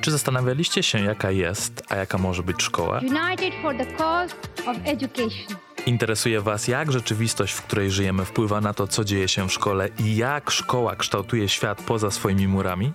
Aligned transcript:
Czy 0.00 0.10
zastanawialiście 0.10 0.82
się, 0.82 0.98
jaka 1.00 1.30
jest, 1.30 1.82
a 1.88 1.96
jaka 1.96 2.18
może 2.18 2.42
być 2.42 2.62
szkoła? 2.62 2.98
United 2.98 3.54
for 3.62 3.76
the 3.76 3.86
cause 3.86 4.34
of 4.66 4.76
education. 4.84 5.56
Interesuje 5.86 6.40
Was, 6.40 6.68
jak 6.68 6.92
rzeczywistość, 6.92 7.52
w 7.52 7.62
której 7.62 7.90
żyjemy, 7.90 8.24
wpływa 8.24 8.60
na 8.60 8.74
to, 8.74 8.86
co 8.86 9.04
dzieje 9.04 9.28
się 9.28 9.48
w 9.48 9.52
szkole 9.52 9.88
i 9.98 10.16
jak 10.16 10.50
szkoła 10.50 10.96
kształtuje 10.96 11.48
świat 11.48 11.82
poza 11.82 12.10
swoimi 12.10 12.48
murami? 12.48 12.92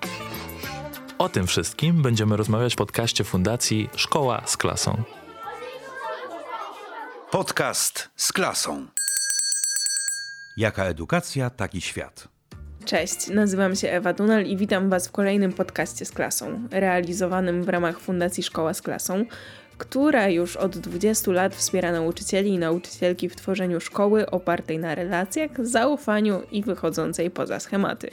O 1.17 1.29
tym 1.29 1.47
wszystkim 1.47 2.01
będziemy 2.01 2.37
rozmawiać 2.37 2.73
w 2.73 2.77
podcaście 2.77 3.23
Fundacji 3.23 3.89
Szkoła 3.95 4.41
z 4.45 4.57
klasą. 4.57 5.03
Podcast 7.31 8.09
z 8.15 8.33
klasą. 8.33 8.85
Jaka 10.57 10.83
edukacja, 10.83 11.49
taki 11.49 11.81
świat. 11.81 12.34
Cześć, 12.85 13.27
nazywam 13.27 13.75
się 13.75 13.89
Ewa 13.89 14.13
Dunal 14.13 14.45
i 14.45 14.57
witam 14.57 14.89
Was 14.89 15.07
w 15.07 15.11
kolejnym 15.11 15.53
podcaście 15.53 16.05
z 16.05 16.11
klasą, 16.11 16.67
realizowanym 16.71 17.63
w 17.63 17.69
ramach 17.69 17.99
Fundacji 17.99 18.43
Szkoła 18.43 18.73
z 18.73 18.81
klasą, 18.81 19.25
która 19.77 20.29
już 20.29 20.57
od 20.57 20.77
20 20.77 21.31
lat 21.31 21.55
wspiera 21.55 21.91
nauczycieli 21.91 22.49
i 22.49 22.57
nauczycielki 22.57 23.29
w 23.29 23.35
tworzeniu 23.35 23.79
szkoły 23.81 24.29
opartej 24.29 24.79
na 24.79 24.95
relacjach, 24.95 25.65
zaufaniu 25.67 26.41
i 26.51 26.63
wychodzącej 26.63 27.31
poza 27.31 27.59
schematy. 27.59 28.09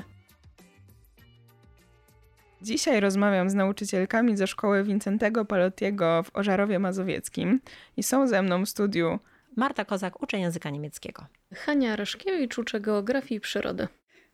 Dzisiaj 2.63 3.01
rozmawiam 3.01 3.51
z 3.51 3.55
nauczycielkami 3.55 4.37
ze 4.37 4.47
szkoły 4.47 4.85
Wincentego 4.85 5.45
Palottiego 5.45 6.23
w 6.23 6.37
Ożarowie 6.37 6.79
Mazowieckim 6.79 7.61
i 7.97 8.03
są 8.03 8.27
ze 8.27 8.43
mną 8.43 8.65
w 8.65 8.69
studiu 8.69 9.19
Marta 9.57 9.85
Kozak, 9.85 10.23
uczeń 10.23 10.41
języka 10.41 10.71
niemieckiego. 10.71 11.27
Hania 11.55 11.97
Raszkiewicz, 11.97 12.59
uczę 12.59 12.81
geografii 12.81 13.39
i 13.39 13.41
przyrody. 13.41 13.89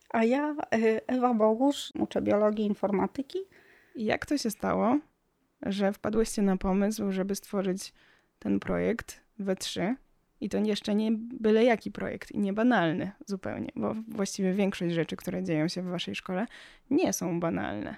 A 0.08 0.24
ja, 0.24 0.56
y, 0.74 1.00
Ewa 1.06 1.34
Bogusz, 1.34 1.92
uczę 1.98 2.22
biologii 2.22 2.64
i 2.64 2.68
informatyki. 2.68 3.38
Jak 3.96 4.26
to 4.26 4.38
się 4.38 4.50
stało, 4.50 4.98
że 5.62 5.92
wpadłyście 5.92 6.42
na 6.42 6.56
pomysł, 6.56 7.12
żeby 7.12 7.34
stworzyć 7.34 7.92
ten 8.38 8.60
projekt 8.60 9.20
we 9.38 9.56
trzy? 9.56 9.96
I 10.40 10.48
to 10.48 10.58
jeszcze 10.58 10.94
nie 10.94 11.12
byle 11.12 11.64
jaki 11.64 11.90
projekt 11.90 12.32
i 12.32 12.38
nie 12.38 12.52
banalny 12.52 13.12
zupełnie, 13.26 13.72
bo 13.76 13.94
właściwie 14.08 14.52
większość 14.52 14.94
rzeczy, 14.94 15.16
które 15.16 15.42
dzieją 15.42 15.68
się 15.68 15.82
w 15.82 15.86
waszej 15.86 16.14
szkole, 16.14 16.46
nie 16.90 17.12
są 17.12 17.40
banalne. 17.40 17.96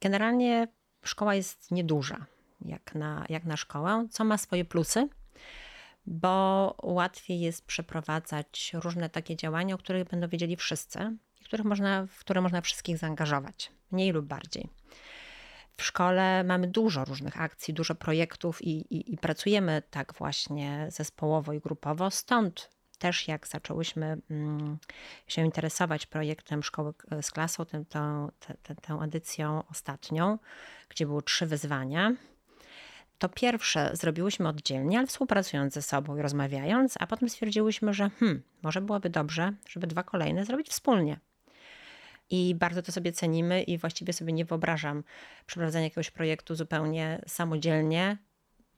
Generalnie 0.00 0.68
szkoła 1.02 1.34
jest 1.34 1.70
nieduża 1.70 2.26
jak 2.64 2.94
na, 2.94 3.24
jak 3.28 3.44
na 3.44 3.56
szkołę, 3.56 4.06
co 4.10 4.24
ma 4.24 4.38
swoje 4.38 4.64
plusy, 4.64 5.08
bo 6.06 6.74
łatwiej 6.82 7.40
jest 7.40 7.66
przeprowadzać 7.66 8.72
różne 8.74 9.10
takie 9.10 9.36
działania, 9.36 9.74
o 9.74 9.78
których 9.78 10.08
będą 10.08 10.28
wiedzieli 10.28 10.56
wszyscy 10.56 11.16
których 11.52 11.66
można, 11.66 12.06
w 12.06 12.18
które 12.18 12.40
można 12.40 12.60
wszystkich 12.60 12.98
zaangażować, 12.98 13.72
mniej 13.90 14.12
lub 14.12 14.26
bardziej. 14.26 14.68
W 15.76 15.82
szkole 15.82 16.44
mamy 16.44 16.68
dużo 16.68 17.04
różnych 17.04 17.40
akcji, 17.40 17.74
dużo 17.74 17.94
projektów 17.94 18.62
i, 18.62 18.70
i, 18.70 19.14
i 19.14 19.18
pracujemy 19.18 19.82
tak 19.90 20.14
właśnie 20.14 20.86
zespołowo 20.90 21.52
i 21.52 21.60
grupowo. 21.60 22.10
Stąd 22.10 22.70
też 22.98 23.28
jak 23.28 23.48
zaczęłyśmy 23.48 24.16
mm, 24.30 24.78
się 25.26 25.44
interesować 25.44 26.06
projektem 26.06 26.62
Szkoły 26.62 26.94
z 27.22 27.30
klasą, 27.30 27.64
tę, 27.64 27.84
tę, 27.88 28.28
tę, 28.62 28.74
tę 28.74 28.94
edycją 28.94 29.62
ostatnią, 29.70 30.38
gdzie 30.88 31.06
były 31.06 31.22
trzy 31.22 31.46
wyzwania, 31.46 32.12
to 33.18 33.28
pierwsze 33.28 33.90
zrobiłyśmy 33.92 34.48
oddzielnie, 34.48 34.98
ale 34.98 35.06
współpracując 35.06 35.74
ze 35.74 35.82
sobą 35.82 36.16
i 36.16 36.22
rozmawiając, 36.22 36.94
a 37.00 37.06
potem 37.06 37.28
stwierdziłyśmy, 37.28 37.94
że 37.94 38.10
hmm, 38.10 38.42
może 38.62 38.80
byłoby 38.80 39.10
dobrze, 39.10 39.52
żeby 39.68 39.86
dwa 39.86 40.02
kolejne 40.02 40.44
zrobić 40.44 40.68
wspólnie. 40.68 41.20
I 42.34 42.54
bardzo 42.54 42.82
to 42.82 42.92
sobie 42.92 43.12
cenimy 43.12 43.62
i 43.62 43.78
właściwie 43.78 44.12
sobie 44.12 44.32
nie 44.32 44.44
wyobrażam 44.44 45.04
przeprowadzenia 45.46 45.84
jakiegoś 45.84 46.10
projektu 46.10 46.54
zupełnie 46.54 47.22
samodzielnie, 47.26 48.18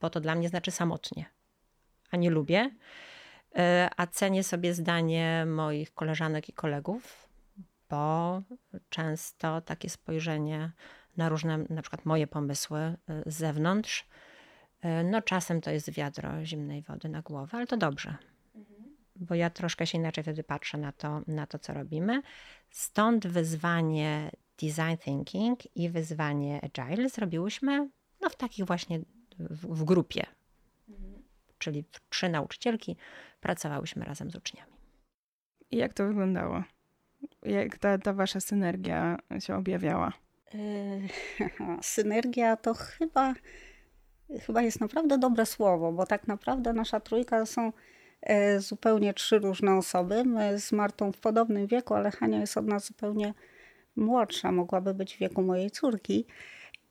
bo 0.01 0.09
to 0.09 0.19
dla 0.19 0.35
mnie 0.35 0.49
znaczy 0.49 0.71
samotnie. 0.71 1.25
A 2.11 2.17
nie 2.17 2.29
lubię. 2.29 2.71
E, 3.55 3.89
a 3.97 4.07
cenię 4.07 4.43
sobie 4.43 4.73
zdanie 4.73 5.45
moich 5.47 5.93
koleżanek 5.93 6.49
i 6.49 6.53
kolegów, 6.53 7.29
bo 7.89 8.41
często 8.89 9.61
takie 9.61 9.89
spojrzenie 9.89 10.71
na 11.17 11.29
różne, 11.29 11.57
na 11.69 11.81
przykład 11.81 12.05
moje 12.05 12.27
pomysły 12.27 12.79
e, 12.79 12.97
z 13.25 13.35
zewnątrz, 13.35 14.07
e, 14.81 15.03
no 15.03 15.21
czasem 15.21 15.61
to 15.61 15.71
jest 15.71 15.91
wiadro 15.91 16.45
zimnej 16.45 16.81
wody 16.81 17.09
na 17.09 17.21
głowę, 17.21 17.57
ale 17.57 17.67
to 17.67 17.77
dobrze. 17.77 18.15
Bo 19.15 19.35
ja 19.35 19.49
troszkę 19.49 19.87
się 19.87 19.97
inaczej 19.97 20.23
wtedy 20.23 20.43
patrzę 20.43 20.77
na 20.77 20.91
to, 20.91 21.21
na 21.27 21.47
to, 21.47 21.59
co 21.59 21.73
robimy. 21.73 22.21
Stąd 22.69 23.27
wyzwanie 23.27 24.31
design 24.61 24.97
thinking 25.03 25.75
i 25.75 25.89
wyzwanie 25.89 26.61
agile 26.63 27.09
zrobiłyśmy 27.09 27.89
no, 28.21 28.29
w 28.29 28.35
takich 28.35 28.65
właśnie 28.65 28.99
w, 29.39 29.79
w 29.79 29.83
grupie. 29.83 30.25
Czyli 31.57 31.83
trzy 32.09 32.29
nauczycielki 32.29 32.97
pracowałyśmy 33.39 34.05
razem 34.05 34.31
z 34.31 34.35
uczniami. 34.35 34.71
I 35.71 35.77
jak 35.77 35.93
to 35.93 36.07
wyglądało? 36.07 36.63
Jak 37.43 37.77
ta, 37.77 37.97
ta 37.97 38.13
wasza 38.13 38.39
synergia 38.39 39.17
się 39.39 39.55
objawiała? 39.55 40.13
Yy, 40.53 41.07
synergia 41.81 42.57
to 42.57 42.73
chyba, 42.73 43.33
chyba 44.41 44.61
jest 44.61 44.81
naprawdę 44.81 45.17
dobre 45.17 45.45
słowo, 45.45 45.91
bo 45.91 46.05
tak 46.05 46.27
naprawdę 46.27 46.73
nasza 46.73 46.99
trójka 46.99 47.45
są 47.45 47.71
zupełnie 48.57 49.13
trzy 49.13 49.39
różne 49.39 49.75
osoby. 49.75 50.23
My 50.23 50.59
z 50.59 50.71
Martą 50.71 51.11
w 51.11 51.17
podobnym 51.17 51.67
wieku, 51.67 51.93
ale 51.93 52.11
Hania 52.11 52.39
jest 52.39 52.57
od 52.57 52.67
nas 52.67 52.85
zupełnie 52.85 53.33
młodsza, 53.95 54.51
mogłaby 54.51 54.93
być 54.93 55.15
w 55.15 55.19
wieku 55.19 55.41
mojej 55.41 55.71
córki. 55.71 56.25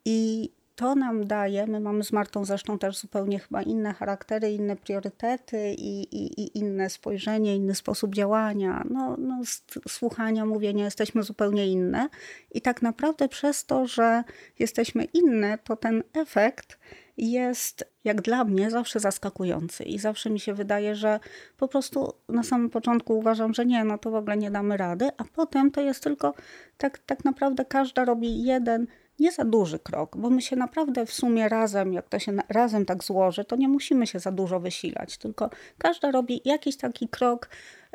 I 0.05 0.51
to 0.77 0.95
nam 0.95 1.27
daje, 1.27 1.67
my 1.67 1.81
mamy 1.81 2.05
z 2.05 2.13
Martą 2.13 2.45
zresztą 2.45 2.79
też 2.79 2.99
zupełnie 2.99 3.39
chyba 3.39 3.63
inne 3.63 3.95
charaktery, 3.95 4.53
inne 4.53 4.77
priorytety 4.77 5.75
i, 5.79 6.03
i, 6.03 6.41
i 6.41 6.59
inne 6.59 6.91
spojrzenie, 6.91 7.57
inny 7.57 7.75
sposób 7.75 8.15
działania, 8.15 8.85
no, 8.91 9.17
no, 9.19 9.41
słuchania, 9.89 10.47
mówienia, 10.47 10.85
jesteśmy 10.85 11.23
zupełnie 11.23 11.67
inne. 11.67 12.09
I 12.51 12.61
tak 12.61 12.83
naprawdę 12.83 13.29
przez 13.29 13.67
to, 13.67 13.87
że 13.87 14.25
jesteśmy 14.59 15.05
inne, 15.05 15.59
to 15.59 15.77
ten 15.77 16.03
efekt 16.15 16.79
jest, 17.17 17.85
jak 18.05 18.23
dla 18.23 18.45
mnie, 18.45 18.71
zawsze 18.71 19.01
zaskakujący. 19.01 19.85
I 19.85 19.99
zawsze 19.99 20.31
mi 20.31 20.41
się 20.41 20.55
wydaje, 20.55 20.95
że 20.95 21.21
po 21.57 21.69
prostu 21.69 22.13
na 22.29 22.43
samym 22.43 22.71
początku 22.71 23.19
uważam, 23.19 23.55
że 23.55 23.67
nie, 23.67 23.85
no 23.85 23.99
to 23.99 24.11
w 24.11 24.15
ogóle 24.15 24.37
nie 24.37 24.51
damy 24.51 24.77
rady, 24.77 25.09
a 25.19 25.25
potem 25.25 25.71
to 25.71 25.81
jest 25.81 26.03
tylko 26.03 26.35
tak, 26.79 26.99
tak 26.99 27.25
naprawdę 27.25 27.65
każda 27.65 28.05
robi 28.05 28.45
jeden 28.45 28.87
nie 29.19 29.33
za 29.33 29.45
duży 29.45 29.79
krok, 29.79 30.17
bo 30.17 30.31
my 30.31 30.43
się 30.43 30.57
naprawdę 30.57 31.07
w 31.07 31.13
sumie 31.13 31.49
razem, 31.49 31.93
jak 31.93 32.09
to 32.09 32.19
się 32.19 32.33
razem 32.49 32.85
tak 32.85 33.05
złoży, 33.05 33.45
to 33.45 33.57
nie 33.57 33.69
musimy 33.69 34.07
się 34.07 34.19
za 34.19 34.33
dużo 34.33 34.61
wysilać, 34.61 35.19
tylko 35.19 35.51
każda 35.79 36.11
robi 36.11 36.41
jakiś 36.45 36.77
taki 36.77 37.09
krok, 37.09 37.49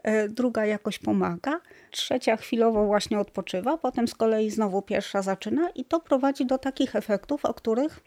e, 0.04 0.30
druga 0.30 0.66
jakoś 0.66 1.00
pomaga, 1.00 1.60
trzecia 1.92 2.38
chwilowo 2.38 2.86
właśnie 2.86 3.20
odpoczywa, 3.20 3.78
potem 3.78 4.08
z 4.08 4.16
kolei 4.16 4.50
znowu 4.50 4.82
pierwsza 4.82 5.22
zaczyna 5.22 5.70
i 5.70 5.86
to 5.86 6.00
prowadzi 6.00 6.46
do 6.46 6.58
takich 6.58 6.96
efektów, 6.96 7.46
o 7.46 7.54
których 7.54 8.00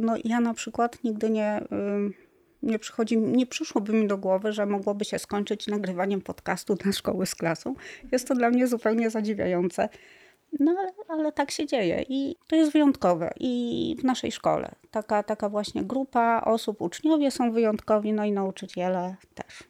no, 0.00 0.14
ja 0.24 0.40
na 0.40 0.54
przykład 0.54 1.04
nigdy 1.04 1.30
nie, 1.30 1.64
nie, 2.62 2.78
przychodzi, 2.78 3.18
nie 3.18 3.46
przyszłoby 3.46 3.92
mi 3.92 4.06
do 4.06 4.18
głowy, 4.18 4.52
że 4.52 4.66
mogłoby 4.66 5.04
się 5.04 5.18
skończyć 5.18 5.66
nagrywaniem 5.66 6.20
podcastu 6.20 6.74
dla 6.74 6.92
szkoły 6.92 7.26
z 7.26 7.34
klasą. 7.34 7.74
Jest 8.12 8.28
to 8.28 8.34
dla 8.34 8.50
mnie 8.50 8.66
zupełnie 8.66 9.10
zadziwiające. 9.10 9.88
No, 10.60 10.76
ale 11.08 11.32
tak 11.32 11.50
się 11.50 11.66
dzieje 11.66 12.04
i 12.08 12.36
to 12.48 12.56
jest 12.56 12.72
wyjątkowe 12.72 13.30
i 13.40 13.96
w 14.00 14.04
naszej 14.04 14.32
szkole. 14.32 14.74
Taka, 14.90 15.22
taka 15.22 15.48
właśnie 15.48 15.84
grupa 15.84 16.42
osób, 16.44 16.80
uczniowie 16.80 17.30
są 17.30 17.52
wyjątkowi, 17.52 18.12
no 18.12 18.24
i 18.24 18.32
nauczyciele 18.32 19.16
też. 19.34 19.64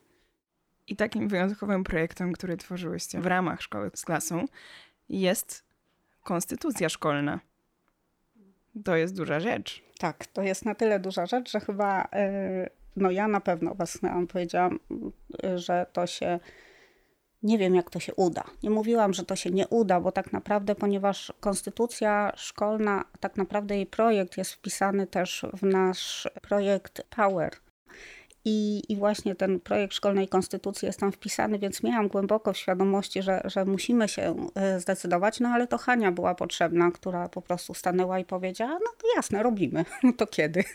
I 0.86 0.96
takim 0.96 1.28
wyjątkowym 1.28 1.84
projektem, 1.84 2.32
który 2.32 2.56
tworzyłyście 2.56 3.20
w 3.20 3.26
ramach 3.26 3.62
szkoły 3.62 3.90
z 3.94 4.04
klasą, 4.04 4.44
jest 5.08 5.64
konstytucja 6.22 6.88
szkolna. 6.88 7.40
To 8.84 8.96
jest 8.96 9.16
duża 9.16 9.40
rzecz. 9.40 9.82
Tak, 9.98 10.26
to 10.26 10.42
jest 10.42 10.64
na 10.64 10.74
tyle 10.74 11.00
duża 11.00 11.26
rzecz, 11.26 11.50
że 11.50 11.60
chyba, 11.60 12.08
e, 12.12 12.70
no 12.96 13.10
ja 13.10 13.28
na 13.28 13.40
pewno 13.40 13.74
was 13.74 13.98
powiedziałam, 14.28 14.78
że 15.56 15.86
to 15.92 16.06
się 16.06 16.40
nie 17.42 17.58
wiem, 17.58 17.74
jak 17.74 17.90
to 17.90 18.00
się 18.00 18.14
uda. 18.14 18.44
Nie 18.62 18.70
mówiłam, 18.70 19.12
że 19.12 19.24
to 19.24 19.36
się 19.36 19.50
nie 19.50 19.68
uda, 19.68 20.00
bo 20.00 20.12
tak 20.12 20.32
naprawdę, 20.32 20.74
ponieważ 20.74 21.32
konstytucja 21.40 22.32
szkolna, 22.36 23.04
tak 23.20 23.36
naprawdę 23.36 23.76
jej 23.76 23.86
projekt 23.86 24.38
jest 24.38 24.52
wpisany 24.52 25.06
też 25.06 25.46
w 25.54 25.62
nasz 25.62 26.28
projekt 26.42 27.02
Power. 27.16 27.52
I, 28.44 28.82
I 28.88 28.96
właśnie 28.96 29.34
ten 29.34 29.60
projekt 29.60 29.94
szkolnej 29.94 30.28
konstytucji 30.28 30.86
jest 30.86 31.00
tam 31.00 31.12
wpisany, 31.12 31.58
więc 31.58 31.82
miałam 31.82 32.08
głęboko 32.08 32.52
w 32.52 32.56
świadomości, 32.56 33.22
że, 33.22 33.40
że 33.44 33.64
musimy 33.64 34.08
się 34.08 34.48
e, 34.54 34.80
zdecydować, 34.80 35.40
no 35.40 35.48
ale 35.48 35.66
to 35.66 35.78
Hania 35.78 36.12
była 36.12 36.34
potrzebna, 36.34 36.90
która 36.90 37.28
po 37.28 37.42
prostu 37.42 37.74
stanęła 37.74 38.18
i 38.18 38.24
powiedziała, 38.24 38.72
no 38.72 38.90
to 38.98 39.06
jasne, 39.16 39.42
robimy, 39.42 39.84
no 40.02 40.12
to 40.12 40.26
kiedy? 40.26 40.64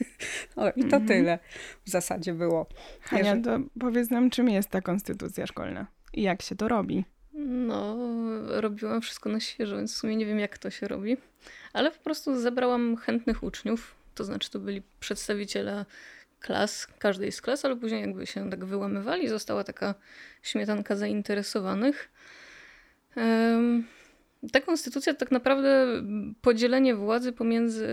O, 0.56 0.70
I 0.70 0.82
to 0.82 0.98
mhm. 0.98 1.08
tyle 1.08 1.40
w 1.86 1.90
zasadzie 1.90 2.34
było. 2.34 2.66
Hania, 3.02 3.38
to 3.42 3.60
powiedz 3.80 4.10
nam, 4.10 4.30
czym 4.30 4.50
jest 4.50 4.70
ta 4.70 4.82
konstytucja 4.82 5.48
szkolna? 5.48 5.88
i 6.18 6.22
jak 6.22 6.42
się 6.42 6.56
to 6.56 6.68
robi? 6.68 7.06
No, 7.44 7.98
robiłam 8.62 9.02
wszystko 9.02 9.30
na 9.30 9.40
świeżo, 9.40 9.76
więc 9.76 9.94
w 9.94 9.98
sumie 9.98 10.16
nie 10.16 10.26
wiem, 10.26 10.40
jak 10.40 10.58
to 10.58 10.70
się 10.70 10.88
robi. 10.88 11.18
Ale 11.74 11.92
po 11.92 12.04
prostu 12.04 12.40
zebrałam 12.40 12.98
chętnych 12.98 13.44
uczniów, 13.44 13.96
to 14.16 14.24
znaczy 14.24 14.52
to 14.52 14.60
byli 14.60 14.82
przedstawiciele 15.00 15.86
klas, 16.40 16.88
każdej 17.00 17.32
z 17.32 17.42
klas, 17.42 17.66
ale 17.66 17.76
później 17.76 18.02
jakby 18.02 18.28
się 18.28 18.50
tak 18.50 18.66
wyłamywali, 18.66 19.28
została 19.28 19.64
taka 19.64 19.96
śmietanka 20.42 20.96
zainteresowanych. 20.96 22.10
Ta 24.52 24.62
konstytucja 24.62 25.14
tak 25.14 25.32
naprawdę 25.32 25.88
podzielenie 26.42 26.96
władzy 26.96 27.32
pomiędzy 27.32 27.88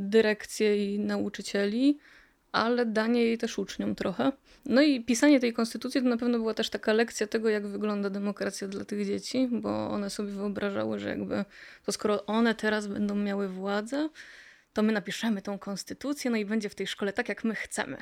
dyrekcję 0.00 0.94
i 0.94 0.98
nauczycieli, 0.98 1.98
ale 2.52 2.86
danie 2.86 3.24
jej 3.24 3.38
też 3.38 3.58
uczniom 3.58 3.94
trochę. 3.94 4.32
No 4.66 4.82
i 4.82 5.04
pisanie 5.04 5.40
tej 5.40 5.52
konstytucji 5.52 6.02
to 6.02 6.08
na 6.08 6.16
pewno 6.16 6.38
była 6.38 6.54
też 6.54 6.70
taka 6.70 6.92
lekcja 6.92 7.26
tego, 7.26 7.48
jak 7.48 7.66
wygląda 7.66 8.10
demokracja 8.10 8.68
dla 8.68 8.84
tych 8.84 9.06
dzieci, 9.06 9.48
bo 9.52 9.90
one 9.90 10.10
sobie 10.10 10.28
wyobrażały, 10.28 10.98
że 10.98 11.08
jakby 11.08 11.44
to 11.84 11.92
skoro 11.92 12.26
one 12.26 12.54
teraz 12.54 12.86
będą 12.86 13.14
miały 13.14 13.48
władzę, 13.48 14.08
to 14.78 14.82
my 14.82 14.92
napiszemy 14.92 15.42
tą 15.42 15.58
konstytucję, 15.58 16.30
no 16.30 16.36
i 16.36 16.44
będzie 16.44 16.68
w 16.68 16.74
tej 16.74 16.86
szkole 16.86 17.12
tak, 17.12 17.28
jak 17.28 17.44
my 17.44 17.54
chcemy. 17.54 17.96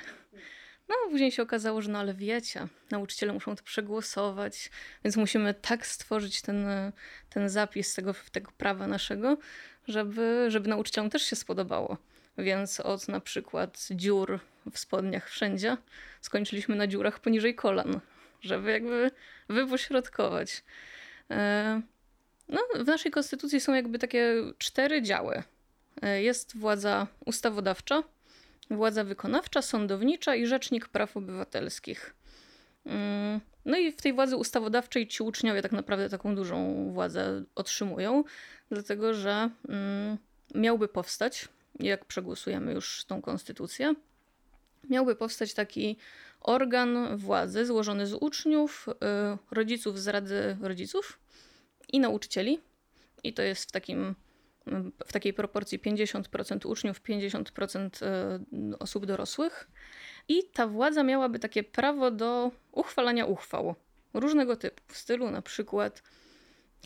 No, 0.89 0.95
później 1.11 1.33
się 1.33 1.43
okazało, 1.43 1.83
że 1.83 1.91
no 1.91 1.99
ale 1.99 2.15
wiecie, 2.15 2.69
nauczyciele 2.91 3.33
muszą 3.33 3.57
to 3.57 3.63
przegłosować, 3.63 4.71
więc 5.05 5.17
musimy 5.17 5.55
tak 5.55 5.87
stworzyć 5.87 6.43
ten, 6.43 6.67
ten 7.31 7.49
zapis 7.49 7.95
tego, 7.95 8.15
tego 8.33 8.53
prawa 8.59 8.87
naszego, 8.87 9.37
żeby, 9.89 10.47
żeby 10.49 10.69
nauczycielom 10.69 11.11
też 11.11 11.23
się 11.23 11.37
spodobało. 11.37 11.99
Więc 12.39 12.81
od 12.81 13.09
na 13.09 13.21
przykład 13.21 13.89
dziur 13.91 14.41
w 14.73 14.79
spodniach 14.79 15.31
wszędzie 15.31 15.77
skończyliśmy 16.21 16.77
na 16.77 16.87
dziurach 16.87 17.21
poniżej 17.21 17.55
kolan, 17.55 18.01
żeby 18.41 18.71
jakby 18.71 19.11
wypośrodkować. 19.49 20.65
E, 21.31 21.81
no, 22.49 22.61
w 22.85 22.87
naszej 22.87 23.13
konstytucji 23.13 23.61
są 23.61 23.75
jakby 23.75 23.99
takie 23.99 24.35
cztery 24.59 25.03
działy. 25.03 25.43
E, 26.03 26.23
jest 26.23 26.57
władza 26.57 27.07
ustawodawcza, 27.25 28.03
władza 28.71 29.05
wykonawcza, 29.05 29.63
sądownicza 29.63 30.35
i 30.35 30.47
rzecznik 30.47 30.89
praw 30.89 31.17
obywatelskich. 31.17 32.15
Mm, 32.87 33.41
no 33.65 33.79
i 33.79 33.93
w 33.93 34.03
tej 34.03 34.13
władzy 34.13 34.37
ustawodawczej 34.37 35.09
ci 35.09 35.23
uczniowie 35.23 35.63
tak 35.63 35.73
naprawdę 35.73 36.09
taką 36.09 36.35
dużą 36.35 36.91
władzę 36.93 37.45
otrzymują, 37.55 38.25
dlatego 38.71 39.15
że 39.15 39.51
mm, 39.69 40.19
miałby 40.55 40.89
powstać, 40.89 41.49
jak 41.81 42.05
przegłosujemy 42.05 42.73
już 42.73 43.05
tą 43.05 43.23
konstytucję, 43.23 43.95
miałby 44.91 45.17
powstać 45.17 45.55
taki 45.55 45.97
organ 46.41 47.17
władzy 47.17 47.67
złożony 47.67 48.07
z 48.07 48.15
uczniów, 48.15 48.89
y, 48.89 49.55
rodziców 49.55 50.01
z 50.01 50.09
Rady 50.09 50.57
Rodziców 50.61 51.19
i 51.89 52.01
nauczycieli. 52.01 52.61
I 53.23 53.33
to 53.33 53.43
jest 53.43 53.69
w 53.69 53.73
takim 53.73 54.15
w 55.07 55.13
takiej 55.13 55.33
proporcji 55.33 55.79
50% 55.79 56.67
uczniów, 56.67 57.03
50% 57.03 58.07
e, 58.07 58.39
osób 58.79 59.07
dorosłych. 59.07 59.71
I 60.29 60.43
ta 60.53 60.67
władza 60.67 61.03
miałaby 61.03 61.39
takie 61.39 61.65
prawo 61.65 62.11
do 62.11 62.51
uchwalania 62.73 63.27
uchwał 63.27 63.75
różnego 64.15 64.57
typu, 64.57 64.83
w 64.87 64.97
stylu 64.97 65.31
na 65.31 65.43
przykład 65.43 66.03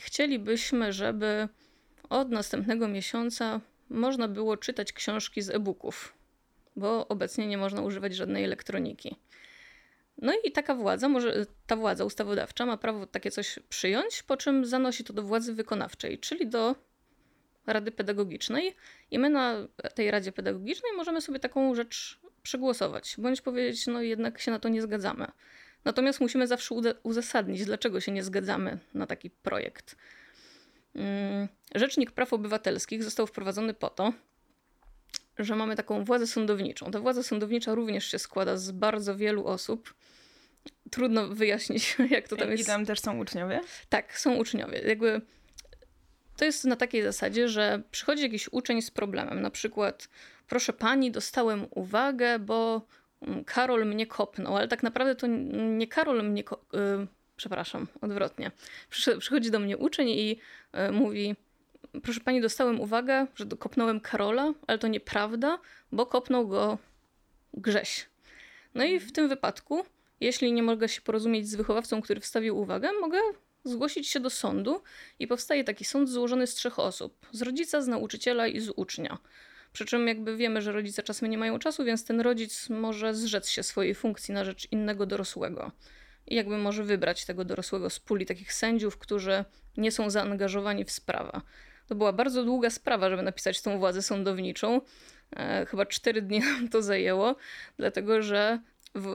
chcielibyśmy, 0.00 0.92
żeby 0.92 1.48
od 2.10 2.30
następnego 2.30 2.88
miesiąca 2.88 3.60
można 3.90 4.28
było 4.28 4.56
czytać 4.56 4.92
książki 4.92 5.42
z 5.42 5.50
e-booków, 5.50 6.14
bo 6.76 7.08
obecnie 7.08 7.46
nie 7.46 7.58
można 7.58 7.82
używać 7.82 8.14
żadnej 8.14 8.44
elektroniki. 8.44 9.16
No 10.18 10.32
i 10.44 10.52
taka 10.52 10.74
władza, 10.74 11.08
może 11.08 11.46
ta 11.66 11.76
władza 11.76 12.04
ustawodawcza 12.04 12.66
ma 12.66 12.76
prawo 12.76 13.06
takie 13.06 13.30
coś 13.30 13.58
przyjąć, 13.68 14.22
po 14.22 14.36
czym 14.36 14.66
zanosi 14.66 15.04
to 15.04 15.12
do 15.12 15.22
władzy 15.22 15.54
wykonawczej, 15.54 16.18
czyli 16.18 16.46
do 16.46 16.74
Rady 17.66 17.92
Pedagogicznej 17.92 18.76
i 19.10 19.18
my 19.18 19.30
na 19.30 19.68
tej 19.94 20.10
Radzie 20.10 20.32
Pedagogicznej 20.32 20.92
możemy 20.96 21.20
sobie 21.20 21.38
taką 21.38 21.74
rzecz 21.74 22.20
przegłosować, 22.42 23.14
bądź 23.18 23.40
powiedzieć, 23.40 23.86
no 23.86 24.02
jednak 24.02 24.40
się 24.40 24.50
na 24.50 24.58
to 24.58 24.68
nie 24.68 24.82
zgadzamy. 24.82 25.26
Natomiast 25.84 26.20
musimy 26.20 26.46
zawsze 26.46 26.74
uzasadnić, 27.02 27.64
dlaczego 27.64 28.00
się 28.00 28.12
nie 28.12 28.22
zgadzamy 28.22 28.78
na 28.94 29.06
taki 29.06 29.30
projekt. 29.30 29.96
Mm, 30.94 31.48
Rzecznik 31.74 32.10
Praw 32.10 32.32
Obywatelskich 32.32 33.04
został 33.04 33.26
wprowadzony 33.26 33.74
po 33.74 33.90
to, 33.90 34.12
że 35.38 35.56
mamy 35.56 35.76
taką 35.76 36.04
władzę 36.04 36.26
sądowniczą. 36.26 36.90
Ta 36.90 37.00
władza 37.00 37.22
sądownicza 37.22 37.74
również 37.74 38.10
się 38.10 38.18
składa 38.18 38.56
z 38.56 38.70
bardzo 38.70 39.16
wielu 39.16 39.46
osób. 39.46 39.94
Trudno 40.90 41.28
wyjaśnić, 41.28 41.96
jak 42.10 42.28
to 42.28 42.36
tam 42.36 42.48
I 42.48 42.50
jest. 42.50 42.62
I 42.62 42.66
tam 42.66 42.86
też 42.86 43.00
są 43.00 43.18
uczniowie? 43.18 43.60
Tak, 43.88 44.18
są 44.18 44.34
uczniowie. 44.36 44.78
Jakby 44.78 45.20
to 46.40 46.44
jest 46.44 46.64
na 46.64 46.76
takiej 46.76 47.02
zasadzie, 47.02 47.48
że 47.48 47.82
przychodzi 47.90 48.22
jakiś 48.22 48.48
uczeń 48.52 48.82
z 48.82 48.90
problemem, 48.90 49.40
na 49.40 49.50
przykład 49.50 50.08
proszę 50.48 50.72
pani, 50.72 51.10
dostałem 51.10 51.66
uwagę, 51.70 52.38
bo 52.38 52.86
mm, 53.22 53.44
Karol 53.44 53.86
mnie 53.86 54.06
kopnął, 54.06 54.56
ale 54.56 54.68
tak 54.68 54.82
naprawdę 54.82 55.14
to 55.14 55.26
nie 55.76 55.88
Karol 55.88 56.24
mnie 56.24 56.42
yy, 56.72 57.06
przepraszam, 57.36 57.86
odwrotnie. 58.00 58.50
Przychodzi 59.18 59.50
do 59.50 59.58
mnie 59.58 59.78
uczeń 59.78 60.08
i 60.08 60.28
yy, 60.28 60.92
mówi 60.92 61.36
proszę 62.02 62.20
pani, 62.20 62.40
dostałem 62.40 62.80
uwagę, 62.80 63.26
że 63.34 63.46
kopnąłem 63.46 64.00
Karola, 64.00 64.52
ale 64.66 64.78
to 64.78 64.88
nieprawda, 64.88 65.58
bo 65.92 66.06
kopnął 66.06 66.48
go 66.48 66.78
Grześ. 67.54 68.06
No 68.74 68.84
i 68.84 69.00
w 69.00 69.12
tym 69.12 69.28
wypadku, 69.28 69.84
jeśli 70.20 70.52
nie 70.52 70.62
mogę 70.62 70.88
się 70.88 71.00
porozumieć 71.00 71.48
z 71.48 71.54
wychowawcą, 71.54 72.00
który 72.00 72.20
wstawił 72.20 72.58
uwagę, 72.58 72.88
mogę 73.00 73.18
zgłosić 73.64 74.08
się 74.08 74.20
do 74.20 74.30
sądu 74.30 74.82
i 75.18 75.26
powstaje 75.26 75.64
taki 75.64 75.84
sąd 75.84 76.08
złożony 76.08 76.46
z 76.46 76.54
trzech 76.54 76.78
osób: 76.78 77.26
z 77.32 77.42
rodzica, 77.42 77.82
z 77.82 77.88
nauczyciela 77.88 78.46
i 78.46 78.60
z 78.60 78.70
ucznia. 78.76 79.18
Przy 79.72 79.84
czym 79.84 80.08
jakby 80.08 80.36
wiemy, 80.36 80.62
że 80.62 80.72
rodzice 80.72 81.02
czasem 81.02 81.30
nie 81.30 81.38
mają 81.38 81.58
czasu, 81.58 81.84
więc 81.84 82.04
ten 82.04 82.20
rodzic 82.20 82.68
może 82.70 83.14
zrzec 83.14 83.48
się 83.48 83.62
swojej 83.62 83.94
funkcji 83.94 84.34
na 84.34 84.44
rzecz 84.44 84.72
innego 84.72 85.06
dorosłego. 85.06 85.72
I 86.26 86.34
jakby 86.34 86.58
może 86.58 86.84
wybrać 86.84 87.24
tego 87.24 87.44
dorosłego 87.44 87.90
z 87.90 88.00
puli 88.00 88.26
takich 88.26 88.52
sędziów, 88.52 88.98
którzy 88.98 89.44
nie 89.76 89.92
są 89.92 90.10
zaangażowani 90.10 90.84
w 90.84 90.90
sprawę. 90.90 91.40
To 91.86 91.94
była 91.94 92.12
bardzo 92.12 92.44
długa 92.44 92.70
sprawa, 92.70 93.10
żeby 93.10 93.22
napisać 93.22 93.62
tą 93.62 93.78
władzę 93.78 94.02
sądowniczą. 94.02 94.80
E, 95.36 95.66
chyba 95.66 95.86
cztery 95.86 96.22
dni 96.22 96.40
nam 96.40 96.68
to 96.68 96.82
zajęło, 96.82 97.36
dlatego 97.76 98.22
że 98.22 98.58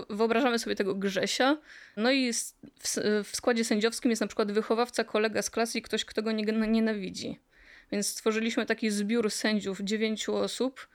wyobrażamy 0.10 0.60
sobie 0.60 0.76
tego 0.76 0.96
Grzesia, 0.96 1.58
no 1.98 2.12
i 2.12 2.34
w, 3.24 3.30
składzie 3.36 3.64
sędziowskim 3.64 4.12
jest 4.12 4.22
na 4.22 4.28
przykład 4.28 4.52
wychowawca, 4.52 5.04
kolega 5.04 5.42
z 5.42 5.50
klasy 5.50 5.78
i 5.78 5.82
ktoś, 5.82 6.06
kto 6.06 6.24
go 6.24 6.32
nie, 6.32 6.44
nienawidzi. 6.44 7.40
Więc 7.92 8.08
stworzyliśmy 8.08 8.66
taki 8.66 8.90
zbiór 8.90 9.32
sędziów, 9.32 9.82
dziewięciu 9.82 10.36
osób 10.36 10.88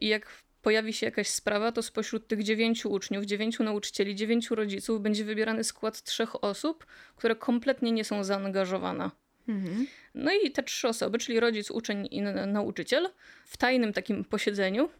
i 0.00 0.08
jak 0.08 0.26
pojawi 0.62 0.92
się 0.92 1.06
jakaś 1.06 1.28
sprawa, 1.28 1.72
to 1.72 1.82
spośród 1.82 2.28
tych 2.28 2.42
dziewięciu 2.42 2.92
uczniów, 2.92 3.24
dziewięciu 3.24 3.64
nauczycieli, 3.64 4.14
dziewięciu 4.14 4.54
rodziców 4.54 5.02
będzie 5.02 5.24
wybierany 5.24 5.64
skład 5.64 6.02
trzech 6.02 6.44
osób, 6.44 6.86
które 7.16 7.36
kompletnie 7.36 7.92
nie 7.92 8.04
są 8.04 8.24
zaangażowane. 8.24 9.10
Mhm. 9.48 9.86
No 10.14 10.32
i 10.32 10.50
te 10.50 10.62
trzy 10.62 10.88
osoby, 10.88 11.18
czyli 11.18 11.40
rodzic, 11.40 11.70
uczeń 11.70 12.08
i 12.10 12.22
nauczyciel, 12.22 13.08
w 13.46 13.56
tajnym 13.56 13.92
takim 13.92 14.24
posiedzeniu 14.24 14.90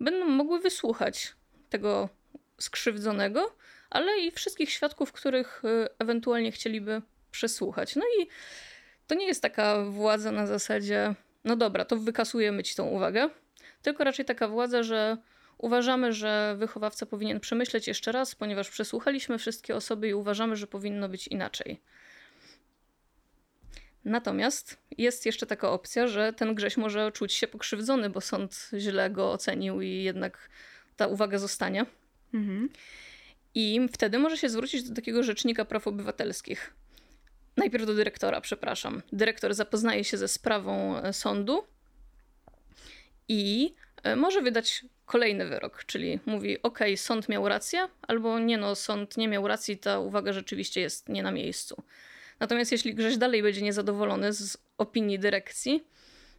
będą 0.00 0.28
mogły 0.28 0.60
wysłuchać 0.60 1.34
tego 1.70 2.08
skrzywdzonego, 2.62 3.56
ale 3.90 4.18
i 4.18 4.30
wszystkich 4.30 4.70
świadków, 4.70 5.12
których 5.12 5.62
y, 5.64 5.88
ewentualnie 5.98 6.52
chcieliby 6.52 7.02
przesłuchać. 7.30 7.96
No 7.96 8.02
i 8.20 8.26
to 9.06 9.14
nie 9.14 9.26
jest 9.26 9.42
taka 9.42 9.84
władza 9.84 10.32
na 10.32 10.46
zasadzie, 10.46 11.14
no 11.44 11.56
dobra, 11.56 11.84
to 11.84 11.96
wykasujemy 11.96 12.62
ci 12.62 12.74
tą 12.74 12.86
uwagę, 12.86 13.28
tylko 13.82 14.04
raczej 14.04 14.24
taka 14.24 14.48
władza, 14.48 14.82
że 14.82 15.16
uważamy, 15.58 16.12
że 16.12 16.54
wychowawca 16.58 17.06
powinien 17.06 17.40
przemyśleć 17.40 17.88
jeszcze 17.88 18.12
raz, 18.12 18.34
ponieważ 18.34 18.70
przesłuchaliśmy 18.70 19.38
wszystkie 19.38 19.76
osoby 19.76 20.08
i 20.08 20.14
uważamy, 20.14 20.56
że 20.56 20.66
powinno 20.66 21.08
być 21.08 21.28
inaczej. 21.28 21.80
Natomiast 24.04 24.78
jest 24.98 25.26
jeszcze 25.26 25.46
taka 25.46 25.70
opcja, 25.70 26.06
że 26.06 26.32
ten 26.32 26.54
Grześ 26.54 26.76
może 26.76 27.12
czuć 27.12 27.32
się 27.32 27.46
pokrzywdzony, 27.48 28.10
bo 28.10 28.20
sąd 28.20 28.70
źle 28.78 29.10
go 29.10 29.32
ocenił 29.32 29.80
i 29.80 29.88
jednak 29.88 30.48
ta 30.96 31.06
uwaga 31.06 31.38
zostanie. 31.38 31.86
Mhm. 32.34 32.68
I 33.54 33.80
wtedy 33.92 34.18
może 34.18 34.36
się 34.36 34.48
zwrócić 34.48 34.82
do 34.82 34.94
takiego 34.94 35.22
rzecznika 35.22 35.64
praw 35.64 35.86
obywatelskich. 35.86 36.74
Najpierw 37.56 37.86
do 37.86 37.94
dyrektora, 37.94 38.40
przepraszam. 38.40 39.02
Dyrektor 39.12 39.54
zapoznaje 39.54 40.04
się 40.04 40.16
ze 40.16 40.28
sprawą 40.28 40.98
e, 40.98 41.12
sądu 41.12 41.64
i 43.28 43.74
e, 44.02 44.16
może 44.16 44.42
wydać 44.42 44.84
kolejny 45.06 45.46
wyrok, 45.46 45.84
czyli 45.84 46.20
mówi: 46.26 46.62
OK, 46.62 46.78
sąd 46.96 47.28
miał 47.28 47.48
rację, 47.48 47.88
albo 48.08 48.38
nie, 48.38 48.58
no, 48.58 48.74
sąd 48.74 49.16
nie 49.16 49.28
miał 49.28 49.48
racji, 49.48 49.78
ta 49.78 49.98
uwaga 49.98 50.32
rzeczywiście 50.32 50.80
jest 50.80 51.08
nie 51.08 51.22
na 51.22 51.30
miejscu. 51.30 51.82
Natomiast 52.40 52.72
jeśli 52.72 52.94
Grześ 52.94 53.16
dalej 53.16 53.42
będzie 53.42 53.62
niezadowolony 53.62 54.32
z 54.32 54.56
opinii 54.78 55.18
dyrekcji, 55.18 55.84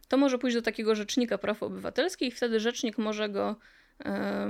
to 0.08 0.16
może 0.16 0.38
pójść 0.38 0.56
do 0.56 0.62
takiego 0.62 0.94
rzecznika 0.94 1.38
praw 1.38 1.62
obywatelskich 1.62 2.28
i 2.28 2.36
wtedy 2.36 2.60
rzecznik 2.60 2.98
może 2.98 3.28
go 3.28 3.56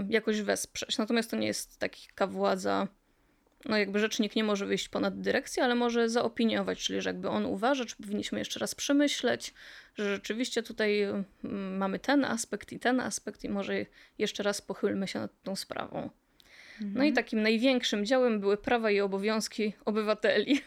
jakoś 0.08 0.42
wesprzeć. 0.42 0.98
Natomiast 0.98 1.30
to 1.30 1.36
nie 1.36 1.46
jest 1.46 1.78
taka 1.78 2.26
władza 2.26 2.88
no 3.64 3.78
jakby 3.78 3.98
rzecznik 3.98 4.36
nie 4.36 4.44
może 4.44 4.66
wyjść 4.66 4.88
ponad 4.88 5.20
dyrekcję, 5.20 5.64
ale 5.64 5.74
może 5.74 6.08
zaopiniować, 6.08 6.84
czyli 6.84 7.00
że 7.00 7.10
jakby 7.10 7.28
on 7.28 7.46
uważa, 7.46 7.84
czy 7.84 7.96
powinniśmy 7.96 8.38
jeszcze 8.38 8.60
raz 8.60 8.74
przemyśleć, 8.74 9.54
że 9.94 10.14
rzeczywiście 10.14 10.62
tutaj 10.62 11.02
mm, 11.02 11.76
mamy 11.76 11.98
ten 11.98 12.24
aspekt 12.24 12.72
i 12.72 12.78
ten 12.78 13.00
aspekt 13.00 13.44
i 13.44 13.48
może 13.48 13.86
jeszcze 14.18 14.42
raz 14.42 14.60
pochylmy 14.60 15.08
się 15.08 15.18
nad 15.18 15.42
tą 15.42 15.56
sprawą. 15.56 16.10
No 16.80 17.04
i 17.04 17.12
takim 17.12 17.42
największym 17.42 18.06
działem 18.06 18.40
były 18.40 18.56
prawa 18.56 18.90
i 18.90 19.00
obowiązki 19.00 19.72
obywateli. 19.84 20.60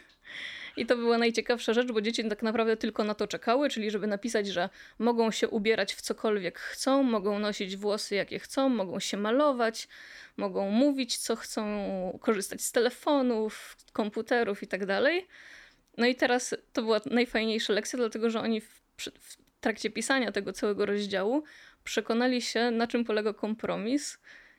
I 0.78 0.86
to 0.86 0.96
była 0.96 1.18
najciekawsza 1.18 1.72
rzecz, 1.72 1.92
bo 1.92 2.00
dzieci 2.00 2.28
tak 2.28 2.42
naprawdę 2.42 2.76
tylko 2.76 3.04
na 3.04 3.14
to 3.14 3.26
czekały, 3.26 3.70
czyli 3.70 3.90
żeby 3.90 4.06
napisać, 4.06 4.46
że 4.46 4.68
mogą 4.98 5.30
się 5.30 5.48
ubierać 5.48 5.94
w 5.94 6.00
cokolwiek 6.00 6.58
chcą, 6.58 7.02
mogą 7.02 7.38
nosić 7.38 7.76
włosy 7.76 8.14
jakie 8.14 8.38
chcą, 8.38 8.68
mogą 8.68 9.00
się 9.00 9.16
malować, 9.16 9.88
mogą 10.36 10.70
mówić 10.70 11.18
co 11.18 11.36
chcą, 11.36 12.18
korzystać 12.20 12.62
z 12.62 12.72
telefonów, 12.72 13.76
komputerów 13.92 14.62
i 14.62 14.66
tak. 14.66 14.80
No 15.96 16.06
i 16.06 16.14
teraz 16.14 16.54
to 16.72 16.82
była 16.82 17.00
najfajniejsza 17.06 17.72
lekcja, 17.72 17.96
dlatego 17.96 18.30
że 18.30 18.40
oni 18.40 18.60
w, 18.60 18.82
w 19.20 19.36
trakcie 19.60 19.90
pisania 19.90 20.32
tego 20.32 20.52
całego 20.52 20.86
rozdziału 20.86 21.44
przekonali 21.84 22.42
się, 22.42 22.70
na 22.70 22.86
czym 22.86 23.04
polega 23.04 23.32
kompromis 23.32 24.18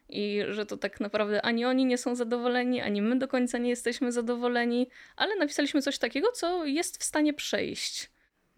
i 0.09 0.41
że 0.49 0.65
to 0.65 0.77
tak 0.77 0.99
naprawdę 0.99 1.41
ani 1.41 1.65
oni 1.65 1.85
nie 1.85 1.97
są 1.97 2.15
zadowoleni, 2.15 2.81
ani 2.81 3.01
my 3.01 3.15
do 3.15 3.27
końca 3.27 3.57
nie 3.57 3.69
jesteśmy 3.69 4.11
zadowoleni, 4.11 4.87
ale 5.15 5.35
napisaliśmy 5.35 5.81
coś 5.81 5.97
takiego, 5.97 6.31
co 6.31 6.65
jest 6.65 6.97
w 6.97 7.03
stanie 7.03 7.33
przejść. 7.33 8.09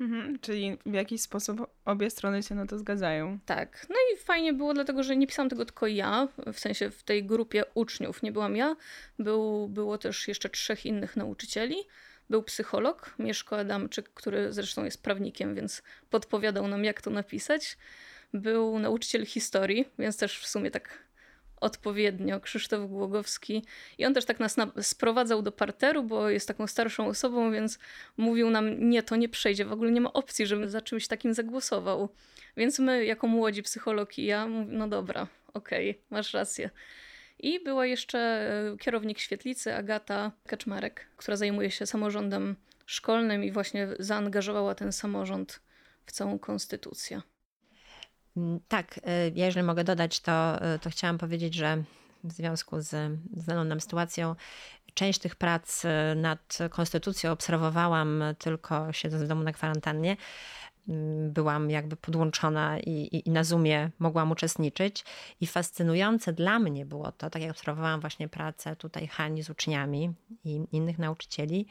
Mhm, 0.02 0.40
czyli 0.40 0.78
w 0.86 0.94
jakiś 0.94 1.22
sposób 1.22 1.68
obie 1.86 2.10
strony 2.10 2.44
się 2.44 2.56
na 2.56 2.66
to 2.66 2.78
zgadzają. 2.78 3.40
Tak. 3.46 3.86
No 3.90 3.96
i 4.14 4.18
fajnie 4.18 4.54
było, 4.54 4.74
dlatego 4.74 5.04
że 5.04 5.16
nie 5.16 5.28
pisałam 5.28 5.50
tego 5.50 5.66
tylko 5.66 5.88
ja, 5.88 6.28
w 6.54 6.60
sensie 6.60 6.90
w 6.90 7.04
tej 7.04 7.24
grupie 7.26 7.64
uczniów 7.74 8.24
nie 8.24 8.32
byłam 8.32 8.56
ja, 8.56 8.76
był, 9.20 9.68
było 9.68 9.98
też 9.98 10.28
jeszcze 10.28 10.50
trzech 10.50 10.86
innych 10.86 11.16
nauczycieli. 11.18 11.76
Był 12.30 12.44
psycholog, 12.44 13.16
Mieszko 13.20 13.58
Adamczyk, 13.58 14.10
który 14.14 14.54
zresztą 14.54 14.86
jest 14.86 15.04
prawnikiem, 15.04 15.56
więc 15.56 15.82
podpowiadał 16.10 16.68
nam, 16.68 16.84
jak 16.84 17.02
to 17.02 17.10
napisać. 17.10 17.78
Był 18.34 18.80
nauczyciel 18.80 19.26
historii, 19.26 19.88
więc 20.00 20.18
też 20.18 20.40
w 20.40 20.48
sumie 20.48 20.72
tak 20.72 21.11
odpowiednio, 21.62 22.40
Krzysztof 22.40 22.90
Głogowski. 22.90 23.66
I 23.98 24.06
on 24.06 24.14
też 24.14 24.26
tak 24.26 24.40
nas 24.40 24.56
sprowadzał 24.82 25.42
do 25.42 25.52
parteru, 25.52 26.04
bo 26.04 26.30
jest 26.30 26.48
taką 26.48 26.68
starszą 26.68 27.08
osobą, 27.08 27.52
więc 27.52 27.80
mówił 28.18 28.50
nam, 28.50 28.90
nie, 28.90 29.04
to 29.04 29.16
nie 29.16 29.30
przejdzie, 29.30 29.66
w 29.66 29.72
ogóle 29.72 29.92
nie 29.92 30.02
ma 30.02 30.14
opcji, 30.14 30.46
żebym 30.48 30.70
za 30.70 30.82
czymś 30.82 31.08
takim 31.08 31.34
zagłosował. 31.34 32.10
Więc 32.58 32.80
my, 32.80 33.06
jako 33.06 33.28
młodzi 33.28 33.64
psycholog 33.64 34.18
i 34.18 34.26
ja, 34.26 34.48
mówię, 34.48 34.72
no 34.78 34.88
dobra, 34.88 35.28
okej, 35.54 35.90
okay, 35.90 36.04
masz 36.10 36.34
rację. 36.34 36.70
I 37.40 37.64
była 37.64 37.86
jeszcze 37.86 38.20
e, 38.20 38.78
kierownik 38.78 39.20
świetlicy 39.20 39.76
Agata 39.76 40.32
Kaczmarek, 40.48 41.08
która 41.18 41.38
zajmuje 41.38 41.72
się 41.72 41.86
samorządem 41.86 42.56
szkolnym 42.86 43.44
i 43.44 43.52
właśnie 43.52 43.88
zaangażowała 44.00 44.76
ten 44.76 44.92
samorząd 44.92 45.62
w 46.06 46.12
całą 46.12 46.40
konstytucję. 46.40 47.22
Mm, 48.38 48.60
tak, 48.68 48.98
y, 48.98 49.02
ja 49.36 49.46
jeżeli 49.46 49.66
mogę 49.66 49.84
dodać, 49.84 50.20
to, 50.20 50.66
y, 50.76 50.80
to 50.80 50.90
chciałam 50.90 51.18
powiedzieć, 51.18 51.54
że 51.54 51.84
w 52.24 52.32
związku 52.32 52.82
z 52.82 53.20
znaną 53.38 53.64
nam 53.64 53.82
sytuacją, 53.82 54.36
część 54.94 55.20
tych 55.20 55.36
prac 55.36 55.86
y, 55.86 55.90
nad 56.16 56.58
konstytucją 56.70 57.32
obserwowałam 57.32 58.24
tylko 58.40 58.94
siedząc 58.94 59.24
w 59.24 59.28
domu 59.28 59.44
na 59.44 59.52
kwarantannie. 59.52 60.18
Mm, 60.90 61.32
byłam 61.34 61.70
jakby 61.70 61.96
podłączona 61.96 62.80
i, 62.80 62.90
i, 62.90 63.28
i, 63.30 63.32
na 63.32 63.44
Zoomie 63.44 63.90
mogłam 64.00 64.32
uczestniczyć. 64.32 65.06
I 65.42 65.48
fascynujące 65.48 66.34
dla 66.34 66.60
mnie 66.60 66.86
było 66.86 67.12
to, 67.12 67.30
tak 67.30 67.42
jak 67.42 67.52
obserwowałam 67.52 68.02
właśnie 68.02 68.30
pracę 68.30 68.76
tutaj 68.76 69.08
Hani 69.08 69.44
z 69.44 69.50
uczniami 69.50 70.14
i 70.44 70.66
innych 70.72 71.00
nauczycieli, 71.00 71.68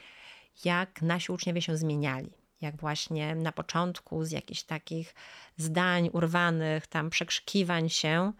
jak 0.64 1.02
nasi 1.02 1.32
uczniowie 1.32 1.62
się 1.62 1.76
zmieniali 1.76 2.39
jak 2.60 2.76
właśnie 2.76 3.34
na 3.34 3.52
początku 3.52 4.24
z 4.24 4.30
jakichś 4.30 4.62
takich 4.62 5.14
zdań 5.56 6.10
urwanych, 6.12 6.86
tam 6.86 7.10
przekrzykiwań 7.10 7.88
się, 7.88 8.32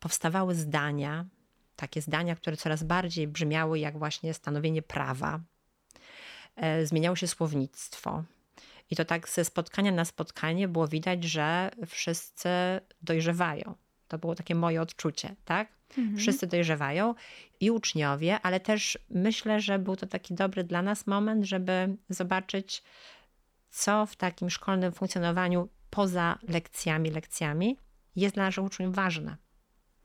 powstawały 0.00 0.54
zdania, 0.54 1.24
takie 1.76 2.02
zdania, 2.02 2.36
które 2.36 2.56
coraz 2.56 2.82
bardziej 2.82 3.28
brzmiały 3.28 3.78
jak 3.78 3.98
właśnie 3.98 4.34
stanowienie 4.34 4.82
prawa. 4.82 5.40
E, 6.56 6.86
zmieniało 6.86 7.16
się 7.16 7.26
słownictwo. 7.26 8.24
I 8.90 8.96
to 8.96 9.04
tak 9.04 9.28
ze 9.28 9.44
spotkania 9.44 9.92
na 9.92 10.04
spotkanie 10.04 10.68
było 10.68 10.88
widać, 10.88 11.24
że 11.24 11.70
wszyscy 11.86 12.48
dojrzewają. 13.02 13.74
To 14.08 14.18
było 14.18 14.34
takie 14.34 14.54
moje 14.54 14.82
odczucie, 14.82 15.36
tak? 15.44 15.68
Mhm. 15.98 16.16
Wszyscy 16.16 16.46
dojrzewają 16.46 17.14
i 17.60 17.70
uczniowie, 17.70 18.40
ale 18.42 18.60
też 18.60 18.98
myślę, 19.10 19.60
że 19.60 19.78
był 19.78 19.96
to 19.96 20.06
taki 20.06 20.34
dobry 20.34 20.64
dla 20.64 20.82
nas 20.82 21.06
moment, 21.06 21.44
żeby 21.44 21.96
zobaczyć, 22.08 22.82
co 23.70 24.06
w 24.06 24.16
takim 24.16 24.50
szkolnym 24.50 24.92
funkcjonowaniu 24.92 25.68
poza 25.90 26.38
lekcjami, 26.48 27.10
lekcjami 27.10 27.78
jest 28.16 28.34
dla 28.34 28.44
naszych 28.44 28.64
uczniów 28.64 28.94
ważne. 28.94 29.36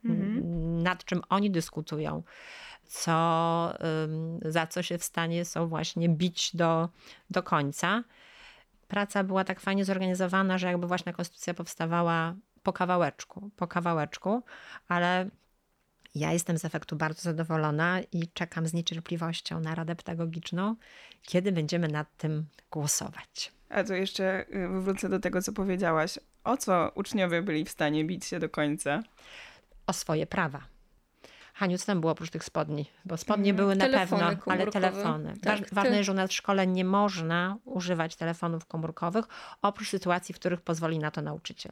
Mhm. 0.06 0.84
Nad 0.84 1.06
czym 1.06 1.22
oni 1.30 1.52
dyskutują, 1.52 2.24
co, 2.84 3.74
za 4.42 4.68
co 4.68 4.84
się 4.84 4.98
w 4.98 5.04
stanie 5.04 5.46
są 5.46 5.68
właśnie 5.68 6.10
bić 6.10 6.56
do, 6.56 6.90
do 7.30 7.44
końca. 7.44 8.04
Praca 8.88 9.24
była 9.24 9.44
tak 9.44 9.60
fajnie 9.60 9.86
zorganizowana, 9.86 10.58
że 10.58 10.68
jakby 10.68 10.88
właśnie 10.88 11.14
konstytucja 11.14 11.54
powstawała 11.54 12.36
po 12.64 12.74
kawałeczku, 12.74 13.50
po 13.56 13.68
kawałeczku, 13.68 14.44
ale 14.88 15.30
ja 16.16 16.32
jestem 16.32 16.58
z 16.58 16.66
efektu 16.66 16.96
bardzo 16.96 17.22
zadowolona 17.22 18.02
i 18.12 18.28
czekam 18.34 18.68
z 18.68 18.74
niecierpliwością 18.74 19.60
na 19.60 19.76
radę 19.76 19.96
pedagogiczną, 19.96 20.76
kiedy 21.22 21.52
będziemy 21.52 21.88
nad 21.88 22.18
tym 22.18 22.46
głosować. 22.72 23.52
A 23.70 23.84
to 23.84 23.94
jeszcze 23.94 24.46
y, 24.56 24.82
wrócę 24.82 25.10
do 25.10 25.20
tego, 25.20 25.42
co 25.42 25.54
powiedziałaś. 25.54 26.20
O 26.44 26.58
co 26.58 26.92
uczniowie 26.96 27.42
byli 27.42 27.66
w 27.66 27.70
stanie 27.70 28.06
bić 28.06 28.26
się 28.26 28.40
do 28.40 28.50
końca? 28.50 29.04
O 29.88 29.94
swoje 29.94 30.28
prawa. 30.28 30.62
Haniu, 31.54 31.78
co 31.78 31.86
tam 31.86 32.00
było 32.02 32.12
oprócz 32.12 32.30
tych 32.30 32.44
spodni? 32.44 32.86
Bo 33.06 33.18
spodnie 33.18 33.50
mm, 33.50 33.56
były 33.56 33.76
na 33.76 33.90
pewno, 33.90 34.32
ale 34.46 34.68
telefony. 34.68 35.34
Tak, 35.42 35.74
Ważne 35.74 35.96
jest, 35.96 36.06
że 36.06 36.12
u 36.12 36.16
nas 36.16 36.30
w 36.30 36.34
szkole 36.34 36.68
nie 36.68 36.86
można 36.86 37.58
używać 37.66 38.16
telefonów 38.16 38.66
komórkowych, 38.66 39.26
oprócz 39.62 39.90
sytuacji, 39.90 40.36
w 40.36 40.40
których 40.40 40.62
pozwoli 40.62 41.00
na 41.00 41.12
to 41.12 41.22
nauczyciel. 41.22 41.72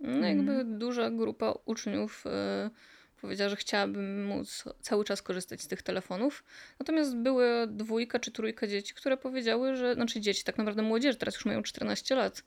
No 0.00 0.26
jakby 0.26 0.52
mm. 0.52 0.78
duża 0.78 1.10
grupa 1.10 1.54
uczniów... 1.64 2.24
Y 2.26 2.92
Powiedziała, 3.22 3.48
że 3.48 3.56
chciałabym 3.56 4.26
móc 4.26 4.64
cały 4.80 5.04
czas 5.04 5.22
korzystać 5.22 5.62
z 5.62 5.68
tych 5.68 5.82
telefonów. 5.82 6.44
Natomiast 6.78 7.16
były 7.16 7.66
dwójka 7.66 8.18
czy 8.18 8.30
trójka 8.32 8.66
dzieci, 8.66 8.94
które 8.94 9.16
powiedziały, 9.16 9.76
że, 9.76 9.94
znaczy 9.94 10.20
dzieci, 10.20 10.44
tak 10.44 10.58
naprawdę 10.58 10.82
młodzież, 10.82 11.16
teraz 11.16 11.34
już 11.34 11.44
mają 11.44 11.62
14 11.62 12.14
lat, 12.14 12.44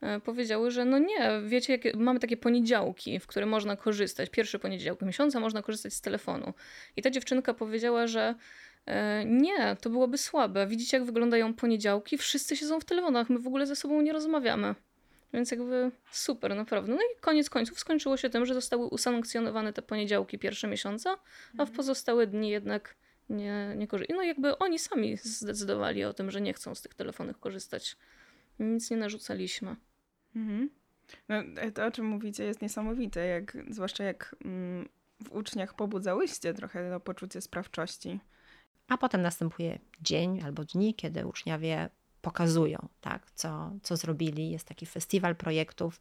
e, 0.00 0.20
powiedziały, 0.20 0.70
że 0.70 0.84
no 0.84 0.98
nie, 0.98 1.40
wiecie, 1.46 1.72
jakie, 1.72 1.96
mamy 1.96 2.20
takie 2.20 2.36
poniedziałki, 2.36 3.20
w 3.20 3.26
które 3.26 3.46
można 3.46 3.76
korzystać. 3.76 4.30
Pierwszy 4.30 4.58
poniedziałek 4.58 5.02
miesiąca 5.02 5.40
można 5.40 5.62
korzystać 5.62 5.94
z 5.94 6.00
telefonu. 6.00 6.54
I 6.96 7.02
ta 7.02 7.10
dziewczynka 7.10 7.54
powiedziała, 7.54 8.06
że 8.06 8.34
e, 8.86 9.24
nie, 9.24 9.76
to 9.80 9.90
byłoby 9.90 10.18
słabe. 10.18 10.66
Widzicie, 10.66 10.96
jak 10.96 11.06
wyglądają 11.06 11.54
poniedziałki? 11.54 12.18
Wszyscy 12.18 12.56
siedzą 12.56 12.80
w 12.80 12.84
telefonach, 12.84 13.30
my 13.30 13.38
w 13.38 13.46
ogóle 13.46 13.66
ze 13.66 13.76
sobą 13.76 14.00
nie 14.00 14.12
rozmawiamy. 14.12 14.74
Więc 15.32 15.50
jakby 15.50 15.90
super, 16.10 16.56
naprawdę. 16.56 16.92
No 16.92 16.98
i 17.00 17.20
koniec 17.20 17.50
końców 17.50 17.78
skończyło 17.78 18.16
się 18.16 18.30
tym, 18.30 18.46
że 18.46 18.54
zostały 18.54 18.86
usankcjonowane 18.86 19.72
te 19.72 19.82
poniedziałki 19.82 20.38
pierwsze 20.38 20.68
miesiąca, 20.68 21.10
a 21.10 21.56
w 21.56 21.60
mhm. 21.60 21.76
pozostałe 21.76 22.26
dni 22.26 22.50
jednak 22.50 22.96
nie, 23.28 23.74
nie 23.76 23.86
korzystają. 23.86 24.18
No 24.18 24.24
jakby 24.24 24.58
oni 24.58 24.78
sami 24.78 25.16
zdecydowali 25.16 26.04
o 26.04 26.12
tym, 26.12 26.30
że 26.30 26.40
nie 26.40 26.52
chcą 26.52 26.74
z 26.74 26.82
tych 26.82 26.94
telefonów 26.94 27.38
korzystać. 27.38 27.96
Nic 28.58 28.90
nie 28.90 28.96
narzucaliśmy. 28.96 29.76
Mhm. 30.36 30.70
No, 31.28 31.36
to, 31.74 31.86
o 31.86 31.90
czym 31.90 32.06
mówicie, 32.06 32.44
jest 32.44 32.62
niesamowite, 32.62 33.26
jak, 33.26 33.56
zwłaszcza 33.70 34.04
jak 34.04 34.36
mm, 34.44 34.88
w 35.24 35.32
uczniach 35.32 35.74
pobudzałyście 35.74 36.54
trochę 36.54 36.90
to 36.90 37.00
poczucie 37.00 37.40
sprawczości. 37.40 38.20
A 38.88 38.98
potem 38.98 39.22
następuje 39.22 39.78
dzień 40.00 40.42
albo 40.42 40.64
dni, 40.64 40.94
kiedy 40.94 41.26
uczniowie 41.26 41.90
pokazują, 42.22 42.88
tak, 43.00 43.30
co, 43.34 43.70
co 43.82 43.96
zrobili. 43.96 44.50
Jest 44.50 44.68
taki 44.68 44.86
festiwal 44.86 45.36
projektów. 45.36 46.00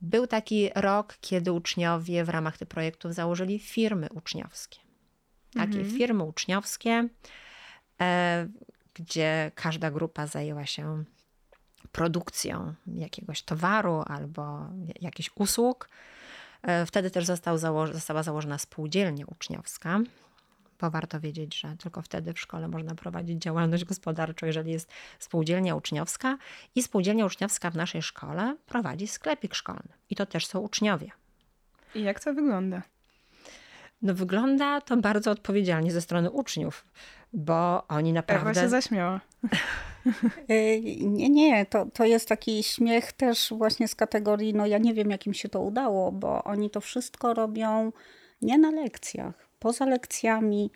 Był 0.00 0.26
taki 0.26 0.70
rok, 0.74 1.18
kiedy 1.20 1.52
uczniowie 1.52 2.24
w 2.24 2.28
ramach 2.28 2.58
tych 2.58 2.68
projektów 2.68 3.14
założyli 3.14 3.58
firmy 3.58 4.08
uczniowskie. 4.14 4.78
Takie 5.54 5.78
mhm. 5.78 5.90
firmy 5.96 6.24
uczniowskie, 6.24 7.08
e, 8.00 8.48
gdzie 8.94 9.52
każda 9.54 9.90
grupa 9.90 10.26
zajęła 10.26 10.66
się 10.66 11.04
produkcją 11.92 12.74
jakiegoś 12.86 13.42
towaru 13.42 14.02
albo 14.06 14.66
jakichś 15.00 15.30
usług. 15.34 15.88
E, 16.62 16.86
wtedy 16.86 17.10
też 17.10 17.24
został 17.24 17.58
zało 17.58 17.86
została 17.86 18.22
założona 18.22 18.58
spółdzielnia 18.58 19.24
uczniowska, 19.26 20.00
bo 20.80 20.90
warto 20.90 21.20
wiedzieć, 21.20 21.60
że 21.60 21.76
tylko 21.76 22.02
wtedy 22.02 22.32
w 22.32 22.40
szkole 22.40 22.68
można 22.68 22.94
prowadzić 22.94 23.42
działalność 23.42 23.84
gospodarczą, 23.84 24.46
jeżeli 24.46 24.72
jest 24.72 24.88
spółdzielnia 25.18 25.74
uczniowska 25.74 26.38
i 26.74 26.82
spółdzielnia 26.82 27.26
uczniowska 27.26 27.70
w 27.70 27.76
naszej 27.76 28.02
szkole 28.02 28.56
prowadzi 28.66 29.08
sklepik 29.08 29.54
szkolny 29.54 29.92
i 30.10 30.16
to 30.16 30.26
też 30.26 30.46
są 30.46 30.60
uczniowie. 30.60 31.10
I 31.94 32.02
jak 32.02 32.20
to 32.20 32.34
wygląda? 32.34 32.82
No 34.02 34.14
wygląda 34.14 34.80
to 34.80 34.96
bardzo 34.96 35.30
odpowiedzialnie 35.30 35.92
ze 35.92 36.00
strony 36.00 36.30
uczniów, 36.30 36.84
bo 37.32 37.88
oni 37.88 38.12
naprawdę... 38.12 38.50
Ewa 38.50 38.60
się 38.60 38.68
zaśmiała. 38.68 39.20
Y, 40.50 40.80
nie, 41.00 41.28
nie, 41.28 41.66
to, 41.66 41.86
to 41.86 42.04
jest 42.04 42.28
taki 42.28 42.62
śmiech 42.62 43.12
też 43.12 43.52
właśnie 43.56 43.88
z 43.88 43.94
kategorii, 43.94 44.54
no 44.54 44.66
ja 44.66 44.78
nie 44.78 44.94
wiem, 44.94 45.10
jak 45.10 45.26
im 45.26 45.34
się 45.34 45.48
to 45.48 45.60
udało, 45.60 46.12
bo 46.12 46.44
oni 46.44 46.70
to 46.70 46.80
wszystko 46.80 47.34
robią 47.34 47.92
nie 48.42 48.58
na 48.58 48.70
lekcjach, 48.70 49.45
poza 49.58 49.86
lekcjami. 49.86 50.70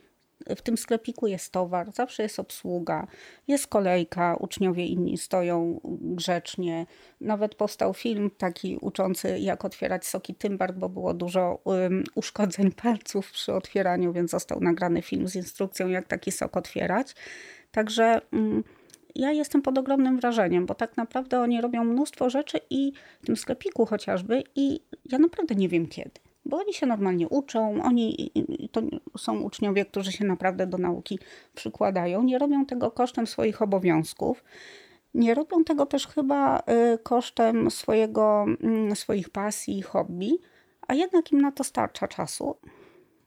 W 0.57 0.63
tym 0.63 0.77
sklepiku 0.77 1.27
jest 1.27 1.53
towar, 1.53 1.93
zawsze 1.93 2.23
jest 2.23 2.39
obsługa, 2.41 3.07
jest 3.49 3.67
kolejka, 3.67 4.37
uczniowie 4.37 4.87
inni 4.87 5.19
stoją 5.19 5.81
grzecznie. 6.01 6.87
Nawet 7.21 7.55
powstał 7.55 7.95
film 7.95 8.31
taki 8.39 8.79
uczący, 8.81 9.39
jak 9.39 9.65
otwierać 9.65 10.07
soki 10.07 10.35
Tymbart, 10.35 10.77
bo 10.77 10.89
było 10.89 11.15
dużo 11.15 11.61
um, 11.65 12.05
uszkodzeń 12.15 12.73
palców 12.73 13.33
przy 13.33 13.53
otwieraniu, 13.53 14.13
więc 14.13 14.31
został 14.31 14.61
nagrany 14.61 15.03
film 15.03 15.29
z 15.29 15.37
instrukcją, 15.37 15.89
jak 15.89 16.07
taki 16.07 16.33
sok 16.33 16.57
otwierać. 16.57 17.15
Także. 17.73 18.21
Um, 18.33 18.65
ja 19.15 19.33
jestem 19.33 19.63
pod 19.63 19.79
ogromnym 19.79 20.21
wrażeniem, 20.21 20.67
bo 20.67 20.75
tak 20.75 20.97
naprawdę 20.97 21.41
oni 21.41 21.61
robią 21.61 21.85
mnóstwo 21.85 22.31
rzeczy 22.31 22.61
i 22.71 22.93
w 23.23 23.27
tym 23.27 23.37
sklepiku 23.37 23.87
chociażby 23.87 24.43
i 24.55 24.81
ja 25.13 25.19
naprawdę 25.19 25.55
nie 25.55 25.69
wiem 25.69 25.87
kiedy. 25.87 26.30
Bo 26.45 26.59
oni 26.59 26.75
się 26.75 26.87
normalnie 26.87 27.29
uczą, 27.29 27.83
oni 27.83 28.31
to 28.73 28.83
są 29.19 29.41
uczniowie, 29.41 29.85
którzy 29.85 30.13
się 30.13 30.25
naprawdę 30.25 30.67
do 30.67 30.79
nauki 30.79 31.19
przykładają, 31.55 32.23
nie 32.23 32.39
robią 32.39 32.67
tego 32.67 32.91
kosztem 32.91 33.27
swoich 33.27 33.63
obowiązków. 33.63 34.45
Nie 35.15 35.35
robią 35.35 35.65
tego 35.65 35.87
też 35.87 36.07
chyba 36.07 36.59
y, 36.59 36.99
kosztem 36.99 37.71
swojego, 37.71 38.47
mm, 38.63 38.97
swoich 38.97 39.31
pasji 39.31 39.79
i 39.79 39.83
hobby, 39.83 40.39
a 40.89 40.95
jednak 40.95 41.33
im 41.33 41.41
na 41.41 41.53
to 41.53 41.65
starcza 41.65 42.09
czasu. 42.09 42.57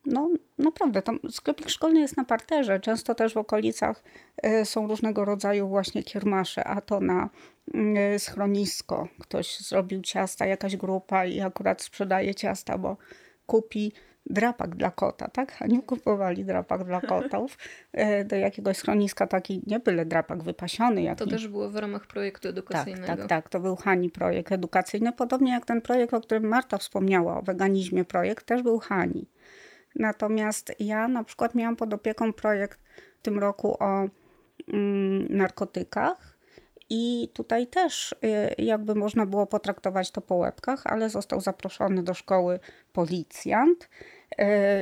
No 0.05 0.29
naprawdę, 0.57 1.01
tam 1.01 1.19
sklepik 1.29 1.69
szkolny 1.69 1.99
jest 1.99 2.17
na 2.17 2.25
parterze. 2.25 2.79
Często 2.79 3.15
też 3.15 3.33
w 3.33 3.37
okolicach 3.37 4.03
e, 4.37 4.65
są 4.65 4.87
różnego 4.87 5.25
rodzaju 5.25 5.67
właśnie 5.67 6.03
kiermasze, 6.03 6.63
a 6.63 6.81
to 6.81 6.99
na 6.99 7.29
mm, 7.73 8.19
schronisko. 8.19 9.07
Ktoś 9.19 9.59
zrobił 9.59 10.01
ciasta, 10.01 10.45
jakaś 10.45 10.77
grupa 10.77 11.25
i 11.25 11.41
akurat 11.41 11.81
sprzedaje 11.81 12.35
ciasta, 12.35 12.77
bo 12.77 12.97
kupi 13.45 13.91
drapak 14.25 14.75
dla 14.75 14.91
kota, 14.91 15.27
tak? 15.27 15.57
A 15.59 15.67
nie 15.67 15.81
kupowali 15.81 16.45
drapak 16.45 16.83
dla 16.83 17.01
kotów 17.01 17.57
e, 17.91 18.25
do 18.25 18.35
jakiegoś 18.35 18.77
schroniska, 18.77 19.27
taki 19.27 19.61
nie 19.67 19.79
byle 19.79 20.05
drapak 20.05 20.43
wypasiony. 20.43 21.01
Jak 21.01 21.17
to 21.17 21.27
też 21.27 21.47
było 21.47 21.69
w 21.69 21.75
ramach 21.75 22.07
projektu 22.07 22.47
edukacyjnego. 22.47 23.07
Tak, 23.07 23.17
tak, 23.17 23.27
tak. 23.27 23.49
To 23.49 23.59
był 23.59 23.75
Hani 23.75 24.09
projekt 24.09 24.51
edukacyjny. 24.51 25.11
Podobnie 25.11 25.51
jak 25.51 25.65
ten 25.65 25.81
projekt, 25.81 26.13
o 26.13 26.21
którym 26.21 26.47
Marta 26.47 26.77
wspomniała, 26.77 27.37
o 27.37 27.41
weganizmie 27.41 28.05
projekt, 28.05 28.45
też 28.45 28.61
był 28.61 28.79
Hani. 28.79 29.25
Natomiast 29.95 30.73
ja 30.79 31.07
na 31.07 31.23
przykład 31.23 31.55
miałam 31.55 31.75
pod 31.75 31.93
opieką 31.93 32.33
projekt 32.33 32.79
w 33.19 33.21
tym 33.21 33.39
roku 33.39 33.77
o 33.79 34.07
mm, 34.73 35.27
narkotykach. 35.29 36.33
I 36.89 37.29
tutaj 37.33 37.67
też 37.67 38.11
y, 38.11 38.15
jakby 38.57 38.95
można 38.95 39.25
było 39.25 39.47
potraktować 39.47 40.11
to 40.11 40.21
po 40.21 40.35
łebkach, 40.35 40.87
ale 40.87 41.09
został 41.09 41.41
zaproszony 41.41 42.03
do 42.03 42.13
szkoły 42.13 42.59
policjant 42.93 43.89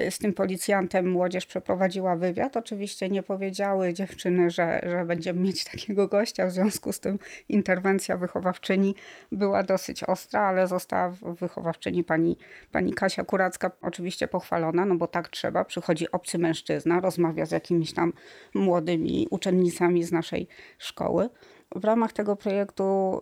z 0.10 0.18
tym 0.18 0.34
policjantem 0.34 1.12
młodzież 1.12 1.46
przeprowadziła 1.46 2.16
wywiad. 2.16 2.58
Oczywiście 2.58 3.10
nie 3.10 3.24
powiedziały 3.24 3.94
dziewczyny, 3.94 4.50
że, 4.50 4.82
że 4.84 5.06
będziemy 5.06 5.40
mieć 5.40 5.64
takiego 5.64 6.08
gościa, 6.08 6.48
w 6.48 6.52
związku 6.52 6.94
z 6.94 7.00
tym 7.00 7.20
interwencja 7.50 8.18
wychowawczyni 8.18 8.96
była 9.32 9.64
dosyć 9.64 10.04
ostra, 10.04 10.42
ale 10.42 10.68
została 10.68 11.14
wychowawczyni 11.24 12.04
pani, 12.04 12.38
pani 12.72 12.94
Kasia 12.94 13.24
Kuracka 13.24 13.72
oczywiście 13.82 14.28
pochwalona, 14.28 14.86
no 14.86 14.96
bo 14.96 15.08
tak 15.08 15.30
trzeba. 15.30 15.66
Przychodzi 15.66 16.12
obcy 16.12 16.38
mężczyzna, 16.38 17.00
rozmawia 17.00 17.46
z 17.46 17.52
jakimiś 17.52 17.94
tam 17.94 18.14
młodymi 18.54 19.28
uczennicami 19.30 20.04
z 20.04 20.12
naszej 20.12 20.48
szkoły. 20.78 21.30
W 21.76 21.86
ramach 21.86 22.14
tego 22.14 22.36
projektu, 22.36 23.20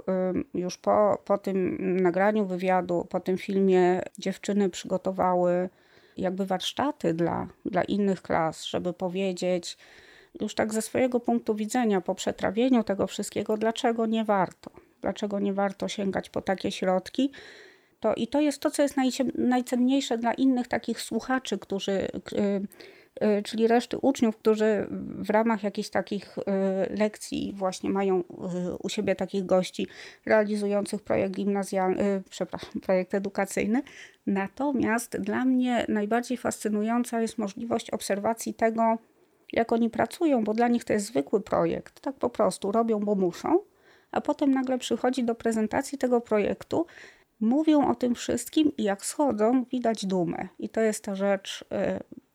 już 0.54 0.78
po, 0.78 1.22
po 1.26 1.38
tym 1.38 1.78
nagraniu 2.02 2.46
wywiadu, 2.46 3.08
po 3.10 3.20
tym 3.20 3.38
filmie, 3.38 4.02
dziewczyny 4.18 4.70
przygotowały 4.70 5.70
jakby 6.22 6.46
warsztaty 6.46 7.14
dla, 7.14 7.48
dla 7.66 7.84
innych 7.84 8.22
klas, 8.22 8.64
żeby 8.66 8.94
powiedzieć 8.94 9.78
już 10.42 10.56
tak 10.56 10.74
ze 10.74 10.82
swojego 10.82 11.20
punktu 11.20 11.56
widzenia 11.56 12.02
po 12.02 12.16
przetrawieniu 12.16 12.84
tego 12.84 13.08
wszystkiego, 13.08 13.58
dlaczego 13.58 14.06
nie 14.06 14.26
warto, 14.26 14.72
dlaczego 15.02 15.40
nie 15.40 15.54
warto 15.54 15.88
sięgać 15.88 16.30
po 16.30 16.42
takie 16.42 16.72
środki. 16.72 17.32
To, 18.00 18.16
I 18.16 18.28
to 18.28 18.42
jest 18.42 18.60
to, 18.60 18.72
co 18.72 18.82
jest 18.82 18.96
najcenniejsze 19.36 20.18
dla 20.18 20.34
innych 20.34 20.68
takich 20.68 21.02
słuchaczy, 21.02 21.58
którzy 21.58 21.92
y, 21.92 22.62
czyli 23.44 23.68
reszty 23.68 23.98
uczniów, 23.98 24.38
którzy 24.38 24.88
w 25.18 25.30
ramach 25.30 25.64
jakichś 25.64 25.90
takich 25.90 26.38
y, 26.38 26.42
lekcji 26.98 27.54
właśnie 27.56 27.90
mają 27.90 28.20
y, 28.20 28.24
u 28.84 28.90
siebie 28.90 29.16
takich 29.16 29.46
gości 29.46 29.88
realizujących 30.26 31.02
projekt 31.02 31.36
gimnazjalny, 31.36 32.24
przepraszam, 32.30 32.82
projekt 32.86 33.14
edukacyjny. 33.14 33.82
Natomiast 34.28 35.18
dla 35.18 35.46
mnie 35.46 35.86
najbardziej 35.88 36.38
fascynująca 36.38 37.22
jest 37.22 37.38
możliwość 37.38 37.90
obserwacji 37.90 38.54
tego, 38.54 38.98
jak 39.54 39.72
oni 39.72 39.90
pracują, 39.90 40.44
bo 40.44 40.54
dla 40.54 40.68
nich 40.68 40.84
to 40.84 40.94
jest 40.94 41.06
zwykły 41.06 41.42
projekt. 41.42 42.02
Tak 42.02 42.16
po 42.16 42.30
prostu 42.30 42.72
robią, 42.72 43.00
bo 43.00 43.16
muszą, 43.16 43.60
a 44.12 44.22
potem 44.22 44.52
nagle 44.52 44.78
przychodzi 44.78 45.24
do 45.24 45.36
prezentacji 45.36 45.98
tego 45.98 46.22
projektu 46.22 46.86
mówią 47.40 47.88
o 47.88 47.96
tym 47.96 48.16
wszystkim 48.16 48.72
i 48.78 48.84
jak 48.84 49.06
schodzą, 49.06 49.66
widać 49.72 50.06
dumę. 50.06 50.48
I 50.60 50.70
to 50.70 50.82
jest 50.82 51.04
ta 51.04 51.16
rzecz 51.16 51.66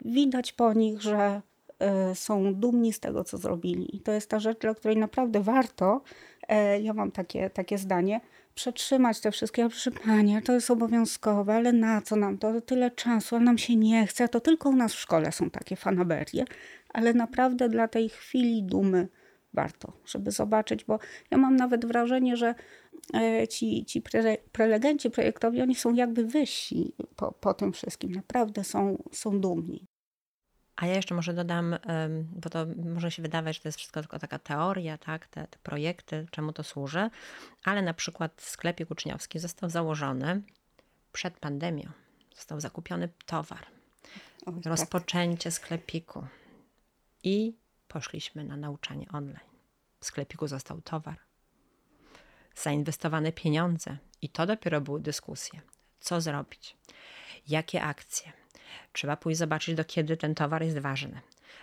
widać 0.05 0.53
po 0.53 0.73
nich, 0.73 1.03
że 1.03 1.43
e, 1.79 2.15
są 2.15 2.55
dumni 2.55 2.93
z 2.93 3.01
tego, 3.01 3.25
co 3.25 3.39
zrobili. 3.39 3.97
I 3.97 4.01
to 4.01 4.13
jest 4.13 4.31
ta 4.31 4.41
rzecz, 4.41 4.59
dla 4.59 4.75
której 4.75 4.97
naprawdę 4.97 5.41
warto, 5.41 6.03
e, 6.49 6.81
ja 6.81 6.95
mam 6.95 7.11
takie, 7.11 7.51
takie 7.51 7.79
zdanie, 7.79 8.21
przetrzymać 8.55 9.21
te 9.21 9.31
wszystkie, 9.31 9.63
ja 9.63 9.69
proszę 9.69 9.91
Panie, 9.91 10.43
to 10.43 10.53
jest 10.53 10.71
obowiązkowe, 10.71 11.55
ale 11.55 11.73
na 11.73 12.03
co 12.03 12.17
nam 12.17 12.39
to? 12.39 12.61
Tyle 12.61 12.91
czasu, 12.91 13.37
ale 13.37 13.45
nam 13.45 13.59
się 13.59 13.77
nie 13.77 14.07
chce. 14.07 14.29
To 14.29 14.41
tylko 14.41 14.69
u 14.69 14.77
nas 14.77 14.95
w 14.95 14.99
szkole 14.99 15.33
są 15.33 15.51
takie 15.51 15.77
fanaberie, 15.77 16.45
ale 16.89 17.15
naprawdę 17.15 17.69
dla 17.69 17.89
tej 17.89 18.09
chwili 18.09 18.63
dumy 18.63 19.09
warto, 19.55 19.93
żeby 20.07 20.31
zobaczyć, 20.31 20.85
bo 20.85 20.99
ja 21.31 21.39
mam 21.39 21.57
nawet 21.57 21.85
wrażenie, 21.85 22.37
że 22.37 22.55
e, 23.15 23.49
ci, 23.49 23.85
ci 23.85 24.03
prelegenci 24.53 25.11
projektowi, 25.11 25.63
oni 25.63 25.75
są 25.75 25.95
jakby 25.95 26.25
wyżsi 26.25 26.95
po, 27.17 27.33
po 27.33 27.55
tym 27.55 27.73
wszystkim. 27.73 28.13
Naprawdę 28.13 28.65
są, 28.65 29.03
są 29.13 29.41
dumni. 29.41 29.87
A 30.77 30.87
ja 30.87 30.95
jeszcze 30.95 31.15
może 31.15 31.35
dodam, 31.35 31.77
bo 32.33 32.51
to 32.51 32.67
może 32.85 33.11
się 33.11 33.23
wydawać, 33.23 33.57
że 33.57 33.63
to 33.63 33.69
jest 33.69 33.79
wszystko 33.79 34.01
tylko 34.01 34.19
taka 34.19 34.39
teoria, 34.39 34.99
tak, 34.99 35.27
te, 35.27 35.47
te 35.47 35.59
projekty, 35.59 36.27
czemu 36.31 36.53
to 36.53 36.65
służy, 36.65 37.11
ale 37.65 37.83
na 37.83 37.95
przykład 37.95 38.43
sklepik 38.43 38.91
uczniowski 38.91 39.39
został 39.39 39.71
założony 39.71 40.43
przed 41.13 41.39
pandemią. 41.39 41.91
Został 42.37 42.61
zakupiony 42.61 43.09
towar, 43.27 43.67
tak. 44.45 44.55
rozpoczęcie 44.65 45.51
tak. 45.51 45.53
sklepiku 45.53 46.27
i 47.23 47.57
poszliśmy 47.89 48.45
na 48.45 48.57
nauczanie 48.57 49.07
online. 49.13 49.49
W 50.01 50.07
sklepiku 50.07 50.49
został 50.49 50.81
towar, 50.81 51.19
zainwestowane 52.55 53.33
pieniądze 53.33 53.97
i 54.23 54.29
to 54.29 54.47
dopiero 54.47 54.81
były 54.81 55.01
dyskusje. 55.01 55.61
Co 56.01 56.21
zrobić? 56.21 56.77
Jakie 57.49 57.83
akcje? 57.83 58.33
Trzeba 58.93 59.17
pójść 59.17 59.39
zobaczyć, 59.39 59.75
do 59.75 59.85
kiedy 59.85 60.17
ten 60.17 60.35
towar 60.35 60.63
jest 60.63 60.79
ważny. 60.79 61.21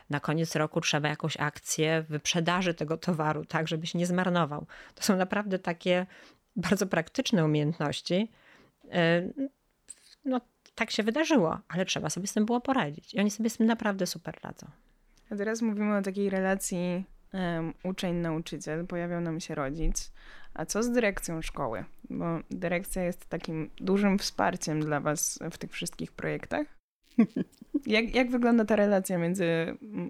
Na 0.10 0.20
koniec 0.20 0.56
roku 0.56 0.82
trzeba 0.82 1.10
jakąś 1.10 1.38
akcję 1.38 2.06
wyprzedaży 2.10 2.74
tego 2.74 2.98
towaru, 2.98 3.46
tak, 3.46 3.68
żeby 3.68 3.88
się 3.88 4.00
nie 4.00 4.06
zmarnował. 4.06 4.66
To 4.96 5.04
są 5.04 5.16
naprawdę 5.16 5.60
takie 5.60 6.06
bardzo 6.56 6.88
praktyczne 6.88 7.46
umiejętności. 7.46 8.32
E, 8.92 9.30
no, 10.26 10.42
tak 10.76 10.92
się 10.92 11.04
wydarzyło, 11.04 11.60
ale 11.68 11.86
trzeba 11.86 12.10
sobie 12.10 12.28
z 12.28 12.34
tym 12.34 12.46
było 12.46 12.62
poradzić. 12.62 13.14
I 13.14 13.20
oni 13.20 13.32
sobie 13.32 13.50
z 13.50 13.58
tym 13.58 13.68
naprawdę 13.68 14.08
super 14.08 14.40
radzą. 14.44 14.68
A 15.32 15.36
teraz 15.36 15.62
mówimy 15.62 15.98
o 15.98 16.02
takiej 16.02 16.30
relacji 16.30 17.06
um, 17.34 17.74
uczeń-nauczyciel. 17.84 18.88
Pojawiał 18.88 19.22
nam 19.22 19.40
się 19.40 19.56
rodzic. 19.56 20.12
A 20.54 20.66
co 20.66 20.84
z 20.84 20.92
dyrekcją 20.92 21.42
szkoły? 21.42 21.86
Bo 22.10 22.26
dyrekcja 22.50 23.04
jest 23.04 23.26
takim 23.26 23.70
dużym 23.78 24.20
wsparciem 24.20 24.80
dla 24.80 25.00
Was 25.00 25.40
w 25.52 25.58
tych 25.58 25.72
wszystkich 25.72 26.12
projektach. 26.12 26.81
Jak, 27.86 28.16
jak 28.16 28.32
wygląda 28.32 28.66
ta 28.66 28.76
relacja 28.76 29.18
między 29.18 29.46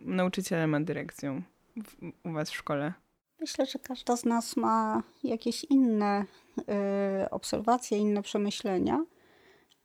nauczycielem 0.02 0.76
a 0.76 0.80
dyrekcją 0.80 1.42
w, 1.84 2.12
u 2.30 2.32
Was 2.32 2.52
w 2.52 2.56
szkole? 2.56 2.94
Myślę, 3.40 3.66
że 3.66 3.80
każda 3.80 4.18
z 4.18 4.26
nas 4.26 4.58
ma 4.58 5.04
jakieś 5.24 5.64
inne 5.64 6.26
y, 6.60 7.30
obserwacje, 7.30 7.98
inne 7.98 8.22
przemyślenia, 8.22 9.06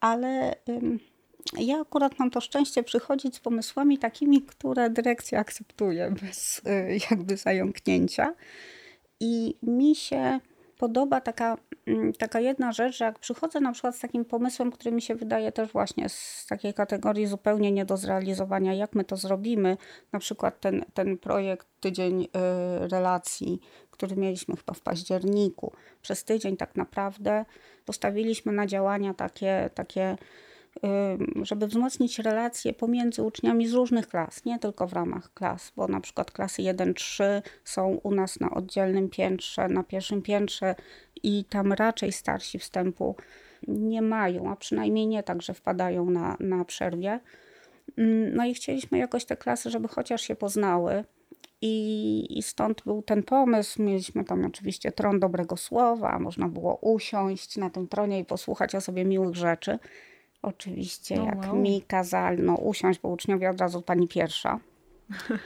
ale 0.01 0.53
y, 0.53 0.99
ja 1.59 1.81
akurat 1.81 2.19
mam 2.19 2.31
to 2.31 2.41
szczęście 2.41 2.83
przychodzić 2.83 3.37
z 3.37 3.41
pomysłami 3.41 3.99
takimi, 3.99 4.43
które 4.43 4.91
dyrekcja 4.91 5.41
akceptuje 5.41 6.15
bez 6.23 6.59
y, 6.59 6.99
jakby 7.11 7.37
zająknięcia. 7.37 8.35
I 9.21 9.55
mi 9.63 9.95
się 9.95 10.41
podoba 10.79 11.21
taka, 11.21 11.57
mm, 11.87 12.13
taka 12.13 12.41
jedna 12.41 12.73
rzecz, 12.73 12.97
że 12.97 13.05
jak 13.05 13.19
przychodzę 13.19 13.61
na 13.61 13.73
przykład 13.73 13.97
z 13.97 14.01
takim 14.01 14.25
pomysłem, 14.25 14.73
który 14.73 14.93
mi 14.93 15.03
się 15.03 15.15
wydaje 15.15 15.53
też 15.53 15.73
właśnie 15.73 16.09
z 16.09 16.47
takiej 16.49 16.75
kategorii 16.75 17.27
zupełnie 17.27 17.73
nie 17.73 17.85
do 17.85 17.97
zrealizowania, 17.97 18.75
jak 18.75 18.95
my 18.95 19.05
to 19.05 19.17
zrobimy, 19.17 19.77
na 20.13 20.19
przykład 20.19 20.61
ten, 20.61 20.85
ten 20.95 21.19
projekt 21.19 21.67
Tydzień 21.81 22.23
y, 22.23 22.29
Relacji, 22.89 23.61
który 23.91 24.17
mieliśmy 24.17 24.57
chyba 24.57 24.73
w 24.73 24.81
październiku. 24.81 25.73
Przez 26.03 26.25
tydzień 26.25 26.57
tak 26.57 26.77
naprawdę 26.77 27.45
postawiliśmy 27.85 28.53
na 28.53 28.67
działania 28.67 29.15
takie, 29.15 29.71
takie 29.75 30.17
żeby 31.43 31.67
wzmocnić 31.67 32.19
relacje 32.19 32.73
pomiędzy 32.73 33.23
uczniami 33.23 33.67
z 33.69 33.73
różnych 33.73 34.09
klas, 34.09 34.45
nie 34.45 34.59
tylko 34.59 34.87
w 34.87 34.93
ramach 34.93 35.35
klas, 35.35 35.73
bo 35.77 35.89
na 35.89 36.01
przykład 36.01 36.31
klasy 36.31 36.63
1-3 36.63 37.25
są 37.65 37.89
u 38.03 38.15
nas 38.15 38.41
na 38.41 38.51
oddzielnym 38.51 39.09
piętrze, 39.09 39.69
na 39.69 39.83
pierwszym 39.83 40.23
piętrze 40.23 40.75
i 41.23 41.45
tam 41.45 41.73
raczej 41.73 42.13
starsi 42.13 42.59
wstępu 42.59 43.17
nie 43.69 44.03
mają, 44.03 44.51
a 44.51 44.57
przynajmniej 44.57 45.07
nie 45.07 45.23
tak, 45.23 45.43
że 45.43 45.55
wpadają 45.55 46.11
na, 46.11 46.37
na 46.41 46.65
przerwie. 46.65 47.21
No 48.33 48.45
i 48.45 48.55
chcieliśmy 48.55 48.99
jakoś 48.99 49.25
te 49.25 49.37
klasy, 49.37 49.71
żeby 49.71 49.89
chociaż 49.89 50.23
się 50.23 50.37
poznały. 50.37 51.05
I, 51.61 52.39
I 52.39 52.43
stąd 52.43 52.83
był 52.85 53.03
ten 53.03 53.23
pomysł. 53.23 53.83
Mieliśmy 53.83 54.25
tam 54.25 54.45
oczywiście 54.45 54.93
tron 54.93 55.21
dobrego 55.21 55.57
słowa, 55.57 56.19
można 56.19 56.49
było 56.49 56.77
usiąść 56.77 57.57
na 57.57 57.71
tym 57.71 57.89
tronie 57.89 58.21
i 58.21 58.25
posłuchać 58.25 58.75
o 58.75 58.81
sobie 58.81 59.05
miłych 59.05 59.35
rzeczy. 59.37 59.79
Oczywiście, 60.47 61.15
oh, 61.15 61.25
jak 61.25 61.47
wow. 61.47 61.57
mi 61.57 61.83
kazano 61.83 62.55
usiąść, 62.55 63.01
bo 63.01 63.09
uczniowie 63.09 63.51
od 63.51 63.61
razu 63.61 63.83
pani 63.83 64.09
pierwsza. 64.09 64.59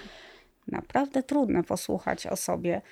Naprawdę 0.68 1.22
trudne 1.22 1.62
posłuchać 1.62 2.26
o 2.26 2.36
sobie 2.36 2.82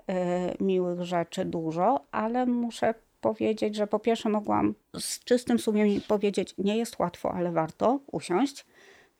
y, 0.00 0.64
miłych 0.64 1.02
rzeczy 1.02 1.44
dużo, 1.44 2.04
ale 2.10 2.46
muszę 2.46 2.94
powiedzieć, 3.20 3.76
że 3.76 3.86
po 3.86 3.98
pierwsze 3.98 4.28
mogłam 4.28 4.74
z 4.98 5.24
czystym 5.24 5.58
sumieniem 5.58 6.00
powiedzieć, 6.08 6.54
nie 6.58 6.76
jest 6.76 6.98
łatwo, 6.98 7.32
ale 7.32 7.52
warto 7.52 8.00
usiąść 8.12 8.66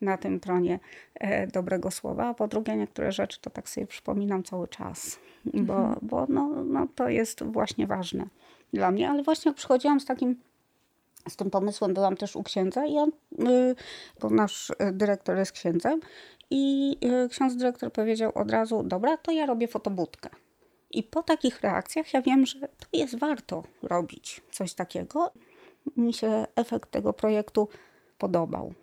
na 0.01 0.19
tym 0.19 0.41
tronie 0.41 0.79
y, 1.25 1.47
dobrego 1.53 1.91
słowa, 1.91 2.29
a 2.29 2.35
po 2.35 2.49
drugie 2.49 2.77
niektóre 2.77 3.13
rzeczy 3.13 3.41
to 3.41 3.51
tak 3.51 3.69
sobie 3.69 3.87
przypominam 3.87 4.43
cały 4.43 4.69
czas, 4.69 5.19
bo, 5.45 5.77
mhm. 5.77 5.99
bo 6.03 6.27
no, 6.29 6.49
no, 6.65 6.87
to 6.95 7.09
jest 7.09 7.45
właśnie 7.45 7.87
ważne 7.87 8.27
dla 8.73 8.91
mnie, 8.91 9.11
ale 9.11 9.23
właśnie 9.23 9.49
jak 9.49 9.57
przychodziłam 9.57 10.01
z 10.01 10.05
takim 10.05 10.37
z 11.29 11.37
tym 11.37 11.51
pomysłem 11.51 11.95
byłam 11.95 12.17
też 12.17 12.37
u 12.37 12.43
księdza 12.43 12.87
i 12.87 12.99
on, 12.99 13.11
y, 13.49 13.75
bo 14.21 14.31
nasz 14.31 14.71
y, 14.71 14.75
dyrektor 14.93 15.37
jest 15.37 15.53
księdzem 15.53 16.01
i 16.51 16.97
y, 17.25 17.29
ksiądz 17.29 17.57
dyrektor 17.57 17.93
powiedział 17.93 18.33
od 18.35 18.51
razu, 18.51 18.83
dobra, 18.83 19.17
to 19.17 19.33
ja 19.33 19.47
robię 19.47 19.69
fotobudkę. 19.69 20.31
I 20.91 21.03
po 21.03 21.23
takich 21.23 21.61
reakcjach 21.61 22.15
ja 22.15 22.23
wiem, 22.23 22.47
że 22.47 22.61
to 22.61 22.87
jest 22.93 23.19
warto 23.19 23.63
robić 23.83 24.43
coś 24.51 24.75
takiego. 24.75 25.33
Mi 25.97 26.15
się 26.15 26.47
efekt 26.57 26.91
tego 26.91 27.13
projektu 27.13 27.69
podobał. 28.19 28.75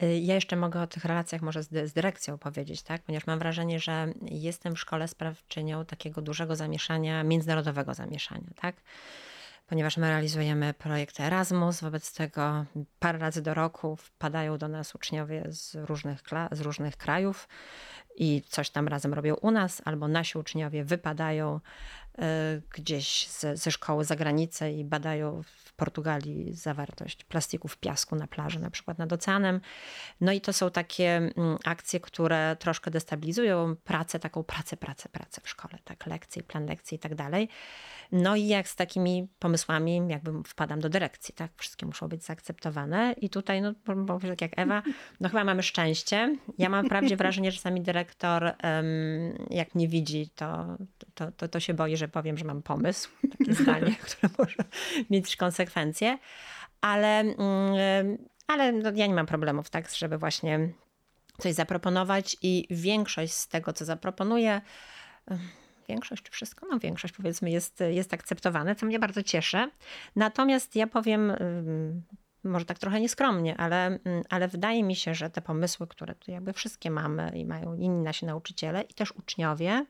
Ja 0.00 0.34
jeszcze 0.34 0.56
mogę 0.56 0.82
o 0.82 0.86
tych 0.86 1.04
relacjach 1.04 1.42
może 1.42 1.62
z, 1.62 1.92
dyrekcją 1.92 2.38
powiedzieć, 2.38 2.82
tak? 2.82 3.02
ponieważ 3.02 3.26
mam 3.26 3.38
wrażenie, 3.38 3.80
że 3.80 4.12
jestem 4.22 4.74
w 4.74 4.80
szkole 4.80 5.08
sprawczynią 5.08 5.84
takiego 5.84 6.22
dużego 6.22 6.56
zamieszania, 6.56 7.24
międzynarodowego 7.24 7.94
zamieszania. 7.94 8.50
Tak? 8.56 8.76
Ponieważ 9.72 9.96
my 9.96 10.08
realizujemy 10.08 10.74
projekt 10.74 11.20
Erasmus, 11.20 11.80
wobec 11.80 12.14
tego 12.14 12.64
parę 12.98 13.18
razy 13.18 13.42
do 13.42 13.54
roku 13.54 13.96
wpadają 13.96 14.58
do 14.58 14.68
nas 14.68 14.94
uczniowie 14.94 15.44
z 15.48 15.74
różnych, 15.74 16.20
z 16.52 16.60
różnych 16.60 16.96
krajów 16.96 17.48
i 18.16 18.42
coś 18.48 18.70
tam 18.70 18.88
razem 18.88 19.14
robią 19.14 19.34
u 19.34 19.50
nas, 19.50 19.82
albo 19.84 20.08
nasi 20.08 20.38
uczniowie 20.38 20.84
wypadają 20.84 21.60
y, 22.18 22.22
gdzieś 22.70 23.28
ze, 23.28 23.56
ze 23.56 23.70
szkoły 23.70 24.04
za 24.04 24.16
granicę 24.16 24.72
i 24.72 24.84
badają 24.84 25.42
w 25.42 25.72
Portugalii 25.72 26.54
zawartość 26.54 27.24
plastiku 27.24 27.68
w 27.68 27.76
piasku 27.76 28.16
na 28.16 28.26
plaży, 28.26 28.60
na 28.60 28.70
przykład 28.70 28.98
nad 28.98 29.12
oceanem. 29.12 29.60
No 30.20 30.32
i 30.32 30.40
to 30.40 30.52
są 30.52 30.70
takie 30.70 31.16
mm, 31.16 31.58
akcje, 31.64 32.00
które 32.00 32.56
troszkę 32.58 32.90
destabilizują 32.90 33.76
pracę, 33.84 34.18
taką 34.18 34.42
pracę, 34.42 34.76
pracę, 34.76 35.08
pracę 35.08 35.40
w 35.44 35.48
szkole, 35.48 35.78
tak, 35.84 36.06
lekcje, 36.06 36.42
plan 36.42 36.66
lekcji 36.66 36.96
i 36.96 36.98
tak 36.98 37.14
dalej. 37.14 37.48
No 38.12 38.36
i 38.36 38.46
jak 38.46 38.68
z 38.68 38.76
takimi 38.76 39.28
pomysłami 39.38 40.02
jakby 40.08 40.42
wpadam 40.46 40.80
do 40.80 40.88
dyrekcji, 40.88 41.34
tak? 41.34 41.50
Wszystkie 41.56 41.86
muszą 41.86 42.08
być 42.08 42.24
zaakceptowane 42.24 43.12
i 43.12 43.30
tutaj, 43.30 43.62
no 43.62 43.72
bo 43.96 44.20
tak 44.20 44.40
jak 44.40 44.52
Ewa, 44.56 44.82
no 45.20 45.28
chyba 45.28 45.44
mamy 45.44 45.62
szczęście. 45.62 46.36
Ja 46.58 46.68
mam 46.68 46.86
wprawdzie 46.86 47.16
wrażenie, 47.16 47.50
że 47.50 47.56
czasami 47.56 47.80
dyrektor 48.02 48.52
jak 49.50 49.74
mnie 49.74 49.88
widzi, 49.88 50.30
to, 50.34 50.76
to, 51.14 51.32
to, 51.32 51.48
to 51.48 51.60
się 51.60 51.74
boi, 51.74 51.96
że 51.96 52.08
powiem, 52.08 52.38
że 52.38 52.44
mam 52.44 52.62
pomysł, 52.62 53.10
takie 53.38 53.54
zdanie, 53.62 53.94
które 54.02 54.32
może 54.38 54.64
mieć 55.10 55.36
konsekwencje, 55.36 56.18
ale, 56.80 57.20
mm, 57.20 58.18
ale 58.46 58.72
no 58.72 58.92
ja 58.94 59.06
nie 59.06 59.14
mam 59.14 59.26
problemów, 59.26 59.70
tak, 59.70 59.90
żeby 59.90 60.18
właśnie 60.18 60.68
coś 61.38 61.54
zaproponować 61.54 62.36
i 62.42 62.66
większość 62.70 63.32
z 63.32 63.48
tego, 63.48 63.72
co 63.72 63.84
zaproponuję, 63.84 64.60
większość 65.88 66.22
czy 66.22 66.32
wszystko, 66.32 66.66
no 66.70 66.78
większość 66.78 67.14
powiedzmy 67.14 67.50
jest, 67.50 67.82
jest 67.90 68.14
akceptowane, 68.14 68.74
co 68.74 68.86
mnie 68.86 68.98
bardzo 68.98 69.22
cieszy. 69.22 69.70
Natomiast 70.16 70.76
ja 70.76 70.86
powiem, 70.86 71.32
może 72.44 72.64
tak 72.64 72.78
trochę 72.78 73.00
nieskromnie, 73.00 73.56
ale, 73.56 73.98
ale 74.30 74.48
wydaje 74.48 74.82
mi 74.82 74.96
się, 74.96 75.14
że 75.14 75.30
te 75.30 75.42
pomysły, 75.42 75.86
które 75.86 76.14
tu 76.14 76.30
jakby 76.30 76.52
wszystkie 76.52 76.90
mamy 76.90 77.32
i 77.34 77.44
mają 77.44 77.74
inni 77.74 78.02
nasi 78.02 78.26
nauczyciele 78.26 78.82
i 78.82 78.94
też 78.94 79.12
uczniowie, 79.12 79.86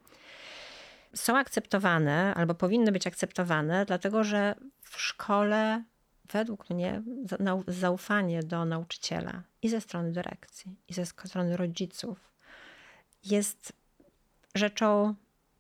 są 1.15 1.37
akceptowane 1.37 2.35
albo 2.35 2.55
powinny 2.55 2.93
być 2.93 3.07
akceptowane, 3.07 3.85
dlatego 3.85 4.25
że 4.25 4.55
w 4.83 5.01
szkole 5.01 5.85
według 6.33 6.71
mnie 6.71 7.03
zaufanie 7.69 8.43
do 8.43 8.65
nauczyciela 8.65 9.43
i 9.63 9.69
ze 9.69 9.81
strony 9.81 10.13
dyrekcji, 10.13 10.77
i 10.89 10.95
ze 10.95 11.07
strony 11.07 11.57
rodziców 11.57 12.33
jest 13.25 13.73
rzeczą 14.55 15.15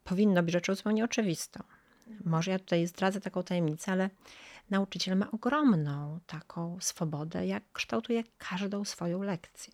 powinno 0.05 0.43
być 0.43 0.53
rzeczą 0.53 0.75
zupełnie 0.75 1.05
oczywistą. 1.05 1.63
Może 2.25 2.51
ja 2.51 2.59
tutaj 2.59 2.87
zdradzę 2.87 3.21
taką 3.21 3.43
tajemnicę, 3.43 3.93
ale 3.93 4.11
nauczyciel 4.73 5.17
ma 5.17 5.31
ogromną 5.31 6.21
taką 6.27 6.81
swobodę, 6.81 7.47
jak 7.47 7.63
kształtuje 7.73 8.25
każdą 8.39 8.85
swoją 8.85 9.23
lekcję. 9.23 9.73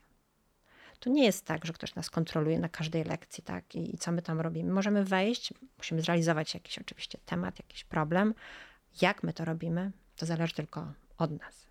To 1.00 1.10
nie 1.10 1.24
jest 1.24 1.44
tak, 1.44 1.64
że 1.64 1.72
ktoś 1.72 1.94
nas 1.94 2.10
kontroluje 2.10 2.58
na 2.58 2.68
każdej 2.68 3.04
lekcji, 3.04 3.44
tak? 3.44 3.74
I, 3.74 3.94
I, 3.94 3.98
co 3.98 4.12
my 4.12 4.22
tam 4.22 4.40
robimy. 4.40 4.72
Możemy 4.72 5.04
wejść, 5.04 5.54
musimy 5.78 6.02
zrealizować 6.02 6.54
jakiś 6.54 6.78
oczywiście 6.78 7.18
temat, 7.26 7.58
jakiś 7.58 7.84
problem. 7.84 8.34
Jak 9.02 9.22
my 9.22 9.32
to 9.32 9.44
robimy, 9.44 9.92
to 10.16 10.26
zależy 10.26 10.54
tylko 10.54 10.92
od 11.18 11.30
nas. 11.30 11.66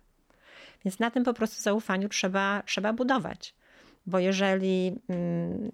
Więc 0.84 0.98
na 0.98 1.10
tym 1.10 1.24
po 1.24 1.34
prostu 1.34 1.62
zaufaniu 1.62 2.08
trzeba, 2.08 2.62
trzeba 2.66 2.92
budować. 2.92 3.54
Bo 4.06 4.18
jeżeli 4.18 5.00
mm, 5.08 5.70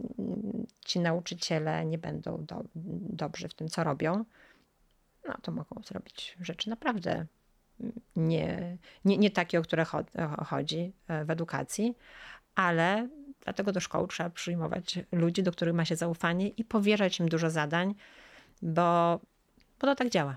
ci 0.84 1.00
nauczyciele 1.00 1.86
nie 1.86 1.98
będą 1.98 2.44
do, 2.44 2.64
dobrzy 3.10 3.48
w 3.48 3.54
tym, 3.54 3.68
co 3.68 3.84
robią, 3.84 4.24
no 5.28 5.34
to 5.42 5.52
mogą 5.52 5.82
zrobić 5.82 6.36
rzeczy 6.40 6.70
naprawdę 6.70 7.26
nie, 8.16 8.76
nie, 9.04 9.18
nie 9.18 9.30
takie, 9.30 9.58
o 9.58 9.62
które 9.62 9.86
chodzi 10.46 10.92
e, 11.08 11.24
w 11.24 11.30
edukacji, 11.30 11.94
ale 12.54 13.08
dlatego 13.44 13.72
do 13.72 13.80
szkoły 13.80 14.08
trzeba 14.08 14.30
przyjmować 14.30 14.98
ludzi, 15.12 15.42
do 15.42 15.52
których 15.52 15.74
ma 15.74 15.84
się 15.84 15.96
zaufanie 15.96 16.48
i 16.48 16.64
powierzać 16.64 17.20
im 17.20 17.28
dużo 17.28 17.50
zadań, 17.50 17.94
bo, 18.62 19.20
bo 19.80 19.86
to 19.86 19.94
tak 19.94 20.10
działa. 20.10 20.36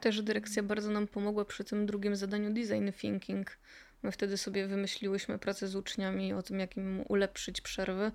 Też 0.00 0.22
dyrekcja 0.22 0.62
bardzo 0.62 0.90
nam 0.90 1.06
pomogła 1.06 1.44
przy 1.44 1.64
tym 1.64 1.86
drugim 1.86 2.16
zadaniu 2.16 2.52
design 2.52 2.92
thinking, 2.92 3.58
My 4.02 4.12
wtedy 4.12 4.36
sobie 4.36 4.66
wymyśliłyśmy 4.66 5.38
pracę 5.38 5.68
z 5.68 5.76
uczniami 5.76 6.32
o 6.32 6.42
tym, 6.42 6.60
jak 6.60 6.76
im 6.76 7.04
ulepszyć 7.08 7.60
przerwy. 7.60 8.12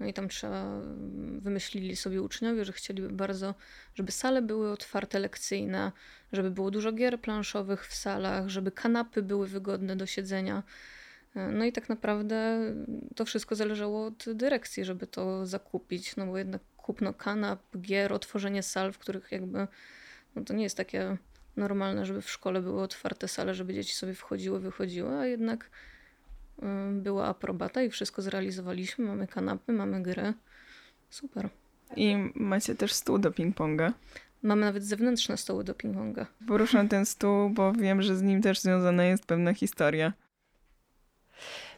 No 0.00 0.06
i 0.06 0.12
tam 0.12 0.28
trzeba, 0.28 0.80
wymyślili 1.38 1.96
sobie 1.96 2.22
uczniowie, 2.22 2.64
że 2.64 2.72
chcieliby 2.72 3.08
bardzo, 3.08 3.54
żeby 3.94 4.12
sale 4.12 4.42
były 4.42 4.72
otwarte 4.72 5.18
lekcyjne, 5.18 5.92
żeby 6.32 6.50
było 6.50 6.70
dużo 6.70 6.92
gier 6.92 7.20
planszowych 7.20 7.86
w 7.86 7.94
salach, 7.94 8.48
żeby 8.48 8.72
kanapy 8.72 9.22
były 9.22 9.46
wygodne 9.46 9.96
do 9.96 10.06
siedzenia. 10.06 10.62
No 11.34 11.64
i 11.64 11.72
tak 11.72 11.88
naprawdę 11.88 12.58
to 13.16 13.24
wszystko 13.24 13.54
zależało 13.54 14.06
od 14.06 14.24
dyrekcji, 14.34 14.84
żeby 14.84 15.06
to 15.06 15.46
zakupić, 15.46 16.16
no 16.16 16.26
bo 16.26 16.38
jednak 16.38 16.62
kupno 16.76 17.14
kanap, 17.14 17.60
gier, 17.80 18.12
otworzenie 18.12 18.62
sal, 18.62 18.92
w 18.92 18.98
których 18.98 19.32
jakby 19.32 19.66
no 20.36 20.44
to 20.44 20.54
nie 20.54 20.62
jest 20.62 20.76
takie 20.76 21.16
normalne, 21.56 22.06
żeby 22.06 22.22
w 22.22 22.30
szkole 22.30 22.60
były 22.60 22.82
otwarte 22.82 23.28
sale, 23.28 23.54
żeby 23.54 23.74
dzieci 23.74 23.94
sobie 23.94 24.14
wchodziły, 24.14 24.60
wychodziły, 24.60 25.16
a 25.16 25.26
jednak 25.26 25.70
była 26.92 27.26
aprobata 27.26 27.82
i 27.82 27.90
wszystko 27.90 28.22
zrealizowaliśmy. 28.22 29.06
Mamy 29.06 29.26
kanapy, 29.26 29.72
mamy 29.72 30.02
gry. 30.02 30.34
Super. 31.10 31.48
I 31.96 32.16
macie 32.34 32.74
też 32.74 32.92
stół 32.92 33.18
do 33.18 33.30
ping-ponga. 33.30 33.92
Mamy 34.42 34.66
nawet 34.66 34.84
zewnętrzne 34.84 35.36
stoły 35.36 35.64
do 35.64 35.72
ping-ponga. 35.72 36.26
Poruszam 36.48 36.88
ten 36.88 37.06
stół, 37.06 37.50
bo 37.50 37.72
wiem, 37.72 38.02
że 38.02 38.16
z 38.16 38.22
nim 38.22 38.42
też 38.42 38.60
związana 38.60 39.04
jest 39.04 39.26
pewna 39.26 39.54
historia. 39.54 40.12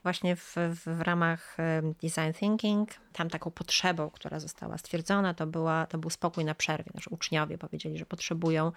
Właśnie 0.02 0.36
w, 0.36 0.56
w, 0.56 1.00
ramach 1.00 1.56
design 2.02 2.32
thinking, 2.38 2.90
tam 3.12 3.30
taką 3.30 3.50
potrzebą, 3.50 4.10
która 4.10 4.40
została 4.40 4.78
stwierdzona, 4.78 5.34
to, 5.34 5.46
była, 5.46 5.86
to 5.86 5.98
był 5.98 6.10
spokój 6.10 6.44
na 6.44 6.54
przerwie. 6.54 6.90
Znaczy 6.90 7.10
uczniowie 7.10 7.58
powiedzieli, 7.58 7.98
że 7.98 8.06
potrzebują, 8.06 8.72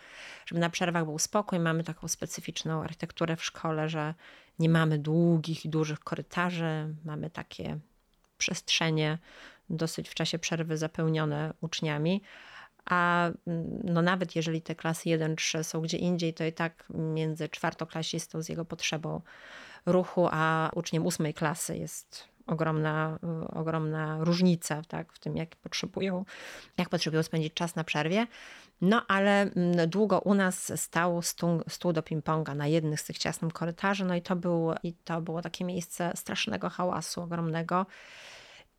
żeby 0.46 0.62
na 0.62 0.70
przerwach 0.70 1.06
był 1.06 1.20
spokój. 1.20 1.60
Mamy 1.60 1.84
taką 1.84 2.08
specyficzną 2.08 2.84
architekturę 2.84 3.36
w 3.36 3.44
szkole, 3.44 3.90
że 3.90 4.14
nie 4.60 4.70
mamy 4.70 5.00
długich 5.00 5.66
i 5.66 5.70
dużych 5.70 6.00
korytarzy, 6.00 6.96
mamy 7.06 7.30
takie 7.30 7.80
przestrzenie 8.38 9.18
dosyć 9.70 10.10
w 10.10 10.14
czasie 10.14 10.40
przerwy 10.40 10.78
zapełnione 10.78 11.54
uczniami. 11.62 12.22
A 12.86 13.26
mm, 13.48 13.80
no 13.84 14.02
nawet 14.02 14.36
jeżeli 14.36 14.62
te 14.62 14.76
klasy 14.76 15.10
1-3 15.10 15.64
są 15.64 15.82
gdzie 15.82 15.98
indziej, 15.98 16.34
to 16.34 16.44
i 16.44 16.54
tak 16.54 16.84
między 16.90 17.50
czwartoklasistą 17.50 18.42
z 18.42 18.50
jego 18.50 18.66
potrzebą 18.66 19.22
ruchu, 19.86 20.28
a 20.32 20.70
uczniem 20.76 21.06
ósmej 21.06 21.34
klasy 21.34 21.78
jest 21.78 22.36
ogromna, 22.48 23.20
ogromna 23.54 24.18
różnica 24.24 24.82
tak, 24.88 25.14
w 25.14 25.20
tym, 25.20 25.38
jak 25.38 25.56
potrzebują, 25.56 26.26
jak 26.78 26.90
potrzebują 26.90 27.24
spędzić 27.24 27.54
czas 27.54 27.76
na 27.76 27.84
przerwie. 27.84 28.28
No 28.82 29.06
ale 29.08 29.42
mm, 29.42 29.90
długo 29.90 30.20
u 30.20 30.34
nas 30.34 30.82
stał 30.82 31.22
stół, 31.68 31.94
do 31.94 32.02
ping-ponga 32.02 32.56
na 32.56 32.68
jednym 32.68 32.98
z 32.98 33.04
tych 33.04 33.18
ciasnych 33.18 33.54
korytarzy, 33.54 34.06
no 34.06 34.16
i 34.16 34.22
to, 34.22 34.36
był, 34.36 34.74
i 34.84 34.94
to 34.94 35.22
było 35.22 35.42
takie 35.42 35.66
miejsce 35.66 36.12
strasznego 36.16 36.70
hałasu, 36.70 37.22
ogromnego. 37.22 37.86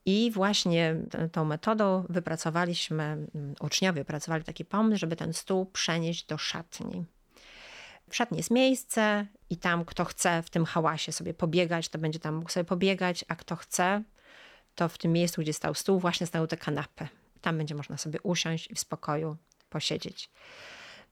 I 0.04 0.30
właśnie 0.30 0.96
tą 1.32 1.44
metodą 1.44 2.04
wypracowaliśmy, 2.08 3.04
mm, 3.04 3.54
uczniowie 3.60 4.00
wypracowali 4.00 4.44
taki 4.44 4.64
pomysł, 4.64 4.98
żeby 4.98 5.16
ten 5.16 5.32
stół 5.32 5.66
przenieść 5.66 6.26
do 6.26 6.38
szatni. 6.38 7.04
W 8.10 8.16
szatni 8.16 8.36
jest 8.36 8.50
miejsce 8.50 9.26
i 9.50 9.56
tam 9.56 9.84
kto 9.84 10.04
chce 10.04 10.42
w 10.42 10.50
tym 10.50 10.64
hałasie 10.64 11.12
sobie 11.12 11.34
pobiegać, 11.34 11.88
to 11.88 11.98
będzie 11.98 12.18
tam 12.18 12.34
mógł 12.34 12.50
sobie 12.50 12.64
pobiegać, 12.64 13.24
a 13.28 13.36
kto 13.36 13.56
chce, 13.56 14.02
to 14.74 14.88
w 14.88 14.98
tym 14.98 15.12
miejscu, 15.12 15.40
gdzie 15.40 15.52
stał 15.52 15.74
stół, 15.74 15.98
właśnie 15.98 16.26
stały 16.26 16.48
te 16.48 16.56
kanapy. 16.56 17.08
Tam 17.40 17.58
będzie 17.58 17.74
można 17.74 17.96
sobie 17.96 18.20
usiąść 18.22 18.70
i 18.70 18.74
w 18.74 18.78
spokoju 18.78 19.36
posiedzieć. 19.70 20.30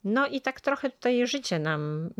No 0.04 0.26
i 0.26 0.40
tak 0.40 0.61
trochę 0.61 0.90
tutaj 0.90 1.26
życie 1.26 1.59
nam 1.59 2.11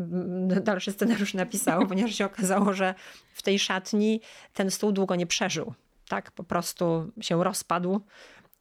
dalszy 0.61 0.91
scenariusz 0.91 1.33
napisało, 1.33 1.85
ponieważ 1.87 2.15
się 2.15 2.25
okazało, 2.25 2.73
że 2.73 2.95
w 3.33 3.41
tej 3.41 3.59
szatni 3.59 4.21
ten 4.53 4.71
stół 4.71 4.91
długo 4.91 5.15
nie 5.15 5.27
przeżył 5.27 5.73
tak 6.07 6.31
po 6.31 6.43
prostu 6.43 7.11
się 7.21 7.43
rozpadł. 7.43 8.01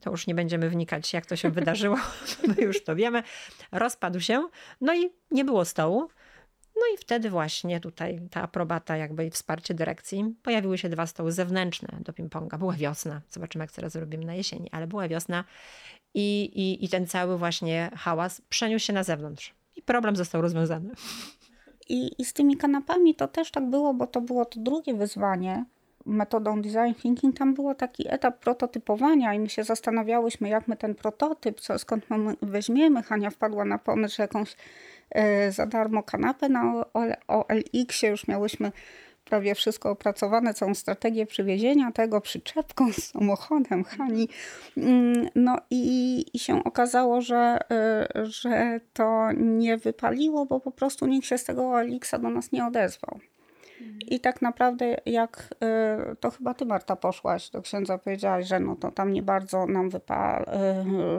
To 0.00 0.10
już 0.10 0.26
nie 0.26 0.34
będziemy 0.34 0.70
wnikać, 0.70 1.12
jak 1.12 1.26
to 1.26 1.36
się 1.36 1.50
wydarzyło, 1.50 1.96
my 2.56 2.62
już 2.62 2.84
to 2.84 2.96
wiemy. 2.96 3.22
Rozpadł 3.72 4.20
się, 4.20 4.48
no 4.80 4.94
i 4.94 5.10
nie 5.30 5.44
było 5.44 5.64
stołu. 5.64 6.08
No 6.76 6.82
i 6.94 6.98
wtedy 6.98 7.30
właśnie 7.30 7.80
tutaj 7.80 8.20
ta 8.30 8.42
aprobata 8.42 8.96
jakby 8.96 9.26
i 9.26 9.30
wsparcie 9.30 9.74
dyrekcji. 9.74 10.34
Pojawiły 10.42 10.78
się 10.78 10.88
dwa 10.88 11.06
stoły 11.06 11.32
zewnętrzne 11.32 11.98
do 12.00 12.12
ping-ponga. 12.12 12.58
Była 12.58 12.72
wiosna, 12.72 13.20
zobaczymy 13.30 13.64
jak 13.64 13.72
teraz 13.72 13.92
zrobimy 13.92 14.24
na 14.24 14.34
jesieni, 14.34 14.70
ale 14.72 14.86
była 14.86 15.08
wiosna 15.08 15.44
i, 16.14 16.44
i, 16.44 16.84
i 16.84 16.88
ten 16.88 17.06
cały 17.06 17.38
właśnie 17.38 17.90
hałas 17.96 18.42
przeniósł 18.48 18.86
się 18.86 18.92
na 18.92 19.04
zewnątrz. 19.04 19.54
I 19.76 19.82
problem 19.82 20.16
został 20.16 20.42
rozwiązany. 20.42 20.90
I, 21.88 22.10
I 22.18 22.24
z 22.24 22.32
tymi 22.32 22.56
kanapami 22.56 23.14
to 23.14 23.28
też 23.28 23.50
tak 23.50 23.70
było, 23.70 23.94
bo 23.94 24.06
to 24.06 24.20
było 24.20 24.44
to 24.44 24.60
drugie 24.60 24.94
wyzwanie, 24.94 25.64
metodą 26.06 26.62
design 26.62 26.94
thinking, 26.94 27.38
tam 27.38 27.54
było 27.54 27.74
taki 27.74 28.08
etap 28.08 28.38
prototypowania 28.38 29.34
i 29.34 29.38
my 29.38 29.48
się 29.48 29.64
zastanawiałyśmy, 29.64 30.48
jak 30.48 30.68
my 30.68 30.76
ten 30.76 30.94
prototyp, 30.94 31.60
co, 31.60 31.78
skąd 31.78 32.10
my 32.10 32.34
weźmiemy. 32.42 33.02
Hania 33.02 33.30
wpadła 33.30 33.64
na 33.64 33.78
pomysł, 33.78 34.16
że 34.16 34.22
jakąś 34.22 34.56
e, 35.10 35.52
za 35.52 35.66
darmo 35.66 36.02
kanapę 36.02 36.48
na 36.48 36.84
OLX-ie 37.28 38.10
już 38.10 38.28
miałyśmy 38.28 38.72
prawie 39.24 39.54
wszystko 39.54 39.90
opracowane, 39.90 40.54
całą 40.54 40.74
strategię 40.74 41.26
przywiezienia 41.26 41.92
tego 41.92 42.20
przyczepką 42.20 42.92
z 42.92 42.96
samochodem 42.96 43.84
Hani. 43.84 44.28
Mm, 44.76 45.28
no 45.34 45.56
i, 45.70 46.24
i 46.32 46.38
się 46.38 46.64
okazało, 46.64 47.20
że, 47.20 47.58
e, 47.70 48.08
że 48.26 48.80
to 48.92 49.28
nie 49.36 49.76
wypaliło, 49.76 50.46
bo 50.46 50.60
po 50.60 50.70
prostu 50.70 51.06
nikt 51.06 51.26
się 51.26 51.38
z 51.38 51.44
tego 51.44 51.70
OLX-a 51.70 52.18
do 52.18 52.30
nas 52.30 52.52
nie 52.52 52.66
odezwał. 52.66 53.20
I 54.00 54.20
tak 54.20 54.42
naprawdę 54.42 54.96
jak 55.06 55.54
y, 56.12 56.16
to 56.16 56.30
chyba 56.30 56.54
ty 56.54 56.66
Marta 56.66 56.96
poszłaś 56.96 57.50
do 57.50 57.62
księdza, 57.62 57.98
powiedziałaś, 57.98 58.46
że 58.46 58.60
no 58.60 58.76
to 58.76 58.90
tam 58.90 59.12
nie 59.12 59.22
bardzo 59.22 59.66
nam 59.66 59.90
wypala, 59.90 60.44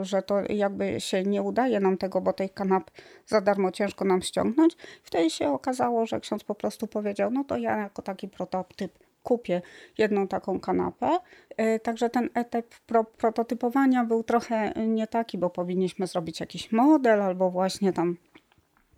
y, 0.00 0.04
że 0.04 0.22
to 0.22 0.40
jakby 0.48 1.00
się 1.00 1.22
nie 1.22 1.42
udaje 1.42 1.80
nam 1.80 1.96
tego, 1.96 2.20
bo 2.20 2.32
tej 2.32 2.50
kanap 2.50 2.90
za 3.26 3.40
darmo 3.40 3.70
ciężko 3.70 4.04
nam 4.04 4.22
ściągnąć. 4.22 4.76
Wtedy 5.02 5.30
się 5.30 5.52
okazało, 5.52 6.06
że 6.06 6.20
ksiądz 6.20 6.44
po 6.44 6.54
prostu 6.54 6.86
powiedział, 6.86 7.30
no 7.30 7.44
to 7.44 7.56
ja 7.56 7.76
jako 7.76 8.02
taki 8.02 8.28
prototyp 8.28 8.98
kupię 9.26 9.62
jedną 9.98 10.28
taką 10.28 10.60
kanapę. 10.60 11.18
Y, 11.60 11.80
także 11.80 12.10
ten 12.10 12.30
etap 12.34 12.66
pro, 12.86 13.04
prototypowania 13.04 14.04
był 14.04 14.22
trochę 14.22 14.72
nie 14.86 15.06
taki, 15.06 15.38
bo 15.38 15.50
powinniśmy 15.50 16.06
zrobić 16.06 16.40
jakiś 16.40 16.72
model 16.72 17.22
albo 17.22 17.50
właśnie 17.50 17.92
tam 17.92 18.16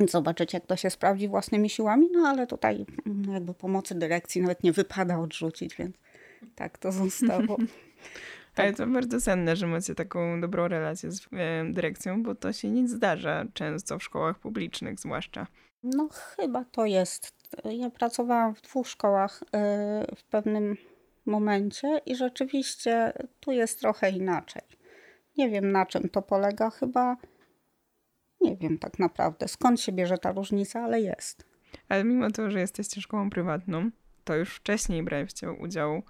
zobaczyć, 0.06 0.52
jak 0.52 0.66
to 0.66 0.76
się 0.76 0.90
sprawdzi 0.90 1.28
własnymi 1.28 1.70
siłami, 1.70 2.08
no 2.12 2.28
ale 2.28 2.46
tutaj 2.46 2.86
mm, 3.06 3.32
jakby 3.34 3.54
pomocy 3.54 3.94
dyrekcji 3.94 4.42
nawet 4.42 4.62
nie 4.62 4.72
wypada 4.72 5.18
odrzucić, 5.18 5.76
więc 5.76 5.96
tak 6.54 6.78
to 6.78 6.92
zostało. 6.92 7.56
Tak. 7.56 7.66
Ale 8.56 8.72
to 8.72 8.86
bardzo 8.86 9.20
cenne, 9.20 9.56
że 9.56 9.66
macie 9.66 9.94
taką 9.94 10.40
dobrą 10.40 10.68
relację 10.68 11.12
z 11.12 11.20
e, 11.32 11.64
dyrekcją, 11.72 12.22
bo 12.22 12.34
to 12.34 12.52
się 12.52 12.70
nie 12.70 12.88
zdarza 12.88 13.44
często 13.54 13.98
w 13.98 14.02
szkołach 14.02 14.38
publicznych 14.38 15.00
zwłaszcza. 15.00 15.46
No 15.82 16.08
chyba 16.12 16.64
to 16.64 16.86
jest. 16.86 17.32
Ja 17.64 17.90
pracowałam 17.90 18.54
w 18.54 18.60
dwóch 18.60 18.88
szkołach 18.88 19.42
e, 19.42 20.06
w 20.16 20.24
pewnym 20.24 20.76
momencie 21.26 22.00
i 22.06 22.16
rzeczywiście 22.16 23.12
tu 23.40 23.52
jest 23.52 23.80
trochę 23.80 24.10
inaczej. 24.10 24.62
Nie 25.36 25.50
wiem 25.50 25.72
na 25.72 25.86
czym 25.86 26.08
to 26.08 26.22
polega, 26.22 26.70
chyba 26.70 27.16
nie 28.40 28.56
wiem 28.56 28.78
tak 28.78 28.98
naprawdę 28.98 29.48
skąd 29.48 29.80
się 29.80 29.92
bierze 29.92 30.18
ta 30.18 30.32
różnica, 30.32 30.80
ale 30.82 31.00
jest. 31.00 31.44
Ale 31.88 32.04
mimo 32.04 32.30
to, 32.30 32.50
że 32.50 32.60
jesteście 32.60 33.00
szkołą 33.00 33.30
prywatną, 33.30 33.90
to 34.24 34.36
już 34.36 34.54
wcześniej 34.54 35.02
braliście 35.02 35.52
udział 35.52 36.02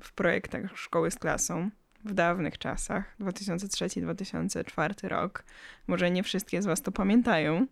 w 0.00 0.12
projektach 0.12 0.78
szkoły 0.78 1.10
z 1.10 1.16
klasą 1.16 1.70
w 2.04 2.14
dawnych 2.14 2.58
czasach, 2.58 3.16
2003-2004 3.20 5.08
rok. 5.08 5.44
Może 5.86 6.10
nie 6.10 6.22
wszystkie 6.22 6.62
z 6.62 6.66
Was 6.66 6.82
to 6.82 6.92
pamiętają, 6.92 7.66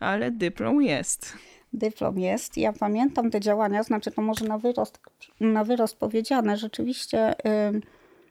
ale 0.00 0.30
dyplom 0.30 0.82
jest. 0.82 1.36
Dyplom 1.72 2.18
jest. 2.18 2.56
Ja 2.56 2.72
pamiętam 2.72 3.30
te 3.30 3.40
działania, 3.40 3.82
znaczy 3.82 4.10
to 4.10 4.22
może 4.22 4.44
na 4.44 4.58
wyrost, 4.58 5.00
na 5.40 5.64
wyrost 5.64 5.96
powiedziane. 5.96 6.56
Rzeczywiście. 6.56 7.34
Yy... 7.44 7.80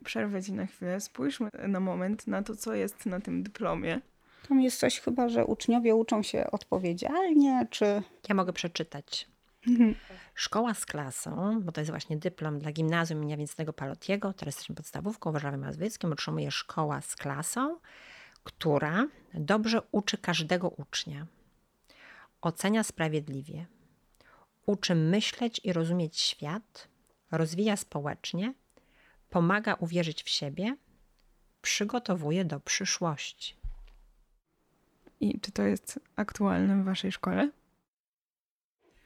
Przerwę 0.03 0.43
Ci 0.43 0.53
na 0.53 0.65
chwilę. 0.65 0.99
Spójrzmy 0.99 1.49
na 1.67 1.79
moment 1.79 2.27
na 2.27 2.43
to, 2.43 2.55
co 2.55 2.75
jest 2.75 3.05
na 3.05 3.19
tym 3.19 3.43
dyplomie. 3.43 4.01
Tam 4.49 4.61
jest 4.61 4.79
coś 4.79 4.99
chyba, 4.99 5.29
że 5.29 5.45
uczniowie 5.45 5.95
uczą 5.95 6.23
się 6.23 6.51
odpowiedzialnie, 6.51 7.67
czy... 7.69 8.01
Ja 8.29 8.35
mogę 8.35 8.53
przeczytać. 8.53 9.27
Mhm. 9.67 9.95
Szkoła 10.35 10.73
z 10.73 10.85
klasą, 10.85 11.61
bo 11.61 11.71
to 11.71 11.81
jest 11.81 11.91
właśnie 11.91 12.17
dyplom 12.17 12.59
dla 12.59 12.71
gimnazjum 12.71 13.19
imienia 13.19 13.37
Wincentego 13.37 13.73
Palotiego, 13.73 14.33
teraz 14.33 14.55
jesteśmy 14.55 14.75
podstawówką 14.75 15.29
w 15.29 15.33
Warszawie 15.33 15.57
Mazowieckim, 15.57 16.11
otrzymuje 16.11 16.51
szkoła 16.51 17.01
z 17.01 17.15
klasą, 17.15 17.79
która 18.43 19.07
dobrze 19.33 19.81
uczy 19.91 20.17
każdego 20.17 20.69
ucznia, 20.69 21.27
ocenia 22.41 22.83
sprawiedliwie, 22.83 23.65
uczy 24.65 24.95
myśleć 24.95 25.61
i 25.63 25.73
rozumieć 25.73 26.19
świat, 26.19 26.87
rozwija 27.31 27.77
społecznie, 27.77 28.53
pomaga 29.29 29.73
uwierzyć 29.73 30.23
w 30.23 30.29
siebie, 30.29 30.75
przygotowuje 31.61 32.45
do 32.45 32.59
przyszłości. 32.59 33.55
I 35.19 35.39
czy 35.39 35.51
to 35.51 35.63
jest 35.63 35.99
aktualne 36.15 36.81
w 36.81 36.85
waszej 36.85 37.11
szkole? 37.11 37.49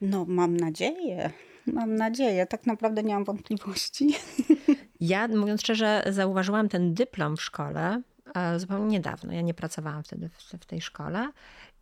No, 0.00 0.24
mam 0.28 0.56
nadzieję. 0.56 1.30
Mam 1.66 1.94
nadzieję. 1.94 2.46
Tak 2.46 2.66
naprawdę 2.66 3.02
nie 3.02 3.14
mam 3.14 3.24
wątpliwości. 3.24 4.14
Ja, 5.00 5.28
mówiąc 5.28 5.60
szczerze, 5.60 6.02
zauważyłam 6.10 6.68
ten 6.68 6.94
dyplom 6.94 7.36
w 7.36 7.42
szkole 7.42 8.02
e, 8.34 8.60
zupełnie 8.60 8.86
niedawno. 8.86 9.32
Ja 9.32 9.40
nie 9.40 9.54
pracowałam 9.54 10.02
wtedy 10.02 10.28
w, 10.28 10.62
w 10.62 10.66
tej 10.66 10.80
szkole 10.80 11.32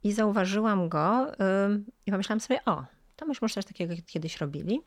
i 0.02 0.12
zauważyłam 0.12 0.88
go 0.88 1.26
yy, 1.26 1.84
i 2.06 2.10
pomyślałam 2.10 2.40
sobie, 2.40 2.64
o, 2.64 2.84
to 3.16 3.26
myśmy 3.26 3.44
już 3.44 3.54
coś 3.54 3.64
takiego 3.64 3.94
kiedyś 4.06 4.40
robili, 4.40 4.80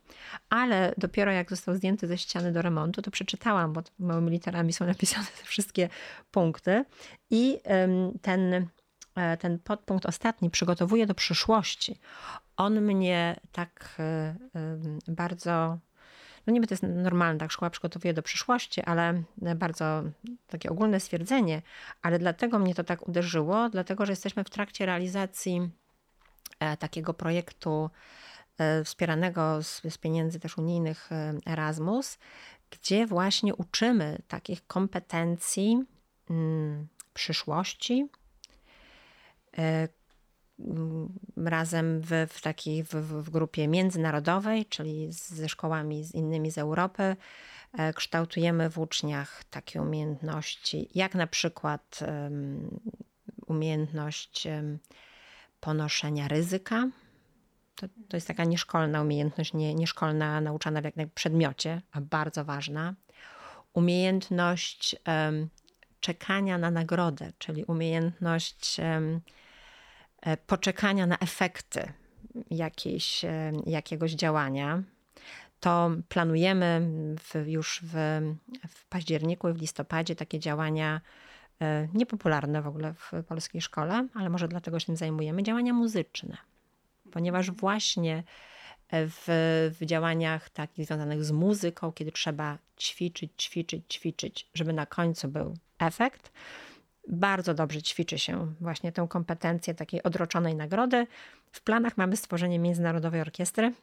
ale 0.49 0.93
dopiero 0.97 1.32
jak 1.32 1.49
został 1.49 1.75
zdjęty 1.75 2.08
ze 2.08 2.17
ściany 2.17 2.51
do 2.51 2.62
remontu, 2.62 3.01
to 3.01 3.12
przeczytałam, 3.12 3.73
bo 3.73 3.82
małymi 3.99 4.32
literami 4.32 4.73
są 4.73 4.86
napisane 4.86 5.27
te 5.39 5.43
wszystkie 5.45 5.89
punkty 6.32 6.86
i 7.29 7.51
yy, 7.51 7.60
ten 8.21 8.67
ten 9.39 9.60
podpunkt 9.60 10.06
ostatni 10.06 10.49
przygotowuje 10.49 11.08
do 11.08 11.15
przyszłości, 11.15 11.99
on 12.58 12.82
mnie 12.82 13.39
tak 13.52 13.95
e, 13.99 14.04
e, 14.04 14.36
bardzo 15.08 15.78
no 16.47 16.54
niby 16.54 16.67
to 16.67 16.73
jest 16.73 16.84
normalne, 16.84 17.39
tak, 17.39 17.52
szkoła 17.52 17.69
przygotowuje 17.69 18.13
do 18.13 18.23
przyszłości, 18.23 18.82
ale 18.82 19.23
bardzo 19.56 20.04
takie 20.47 20.69
ogólne 20.69 20.99
stwierdzenie, 20.99 21.62
ale 22.02 22.19
dlatego 22.19 22.60
mnie 22.60 22.76
to 22.76 22.84
tak 22.84 23.08
uderzyło, 23.08 23.69
dlatego 23.69 24.06
że 24.06 24.12
jesteśmy 24.12 24.43
w 24.43 24.49
trakcie 24.49 24.86
realizacji 24.86 25.69
takiego 26.80 27.13
projektu 27.13 27.89
wspieranego 28.86 29.63
z, 29.63 29.82
z 29.89 29.97
pieniędzy 29.97 30.39
też 30.39 30.58
unijnych 30.58 31.10
Erasmus, 31.45 32.17
gdzie 32.69 33.08
właśnie 33.08 33.56
uczymy 33.56 34.17
takich 34.28 34.67
kompetencji 34.67 35.84
mm, 36.30 36.88
przyszłości, 37.13 38.10
razem 41.46 42.02
w, 42.02 42.10
w 42.30 42.42
takiej 42.42 42.84
w, 42.84 42.89
w, 42.94 43.30
grupie 43.30 43.68
międzynarodowej, 43.68 44.66
czyli 44.66 45.08
ze 45.12 45.50
szkołami 45.50 46.04
z 46.04 46.13
innymi 46.13 46.52
z 46.52 46.58
Europy, 46.58 47.16
e, 47.74 47.94
kształtujemy 47.94 48.70
w 48.70 48.80
uczniach 48.80 49.44
takie 49.44 49.82
umiejętności, 49.82 50.89
jak 50.96 51.16
na 51.16 51.28
przykład 51.28 52.00
um, 52.08 52.80
umiejętność 53.48 54.46
um, 54.46 54.80
ponoszenia 55.60 56.28
ryzyka. 56.28 56.88
To, 57.76 57.88
to 58.10 58.18
jest 58.18 58.28
taka 58.28 58.44
nieszkolna 58.44 59.02
umiejętność, 59.02 59.54
nie, 59.54 59.76
nieszkolna, 59.76 60.42
nauczana 60.42 60.82
w 60.82 60.84
jakimś 60.84 61.12
przedmiocie, 61.16 61.82
a 61.92 62.02
bardzo 62.02 62.46
ważna. 62.46 62.94
Umiejętność 63.74 64.96
um, 65.08 65.50
czekania 66.00 66.58
na 66.58 66.72
nagrodę, 66.72 67.32
czyli 67.38 67.66
umiejętność 67.66 68.80
E, 68.80 69.20
poczekania 70.47 71.07
na 71.07 71.17
efekty 71.17 71.93
jakiejś, 72.51 73.25
e, 73.25 73.51
jakiegoś 73.65 74.12
działania, 74.12 74.83
to 75.59 75.91
planujemy 76.09 76.81
w, 77.19 77.47
już 77.47 77.81
w, 77.83 78.21
w 78.69 78.86
październiku 78.86 79.49
i 79.49 79.53
w 79.53 79.62
listopadzie 79.62 80.15
takie 80.15 80.39
działania 80.39 81.01
e, 81.62 81.88
niepopularne 81.93 82.62
w 82.62 82.67
ogóle 82.67 82.93
w 82.93 83.12
polskiej 83.27 83.62
szkole, 83.62 84.07
ale 84.13 84.29
może 84.29 84.47
dlatego 84.47 84.79
się 84.79 84.86
tym 84.86 84.97
zajmujemy, 84.97 85.43
działania 85.43 85.73
muzyczne. 85.73 86.38
Ponieważ 87.12 87.51
właśnie 87.51 88.23
w, 88.91 89.25
w 89.79 89.86
działaniach 89.86 90.49
takich 90.49 90.86
związanych 90.86 91.25
z 91.25 91.31
muzyką, 91.31 91.91
kiedy 91.91 92.12
trzeba 92.12 92.57
ćwiczyć, 92.79 93.31
ćwiczyć, 93.43 93.83
ćwiczyć, 93.93 94.49
żeby 94.53 94.73
na 94.73 94.86
końcu 94.86 95.27
był 95.27 95.57
efekt, 95.79 96.31
bardzo 97.08 97.54
dobrze 97.54 97.82
ćwiczy 97.82 98.20
się 98.20 98.54
właśnie 98.62 98.92
tę 98.92 99.08
kompetencję 99.10 99.74
takiej 99.74 100.04
odroczonej 100.04 100.56
nagrody. 100.56 101.08
W 101.52 101.62
planach 101.62 101.98
mamy 101.98 102.18
stworzenie 102.18 102.60
międzynarodowej 102.60 103.22
orkiestry. 103.22 103.74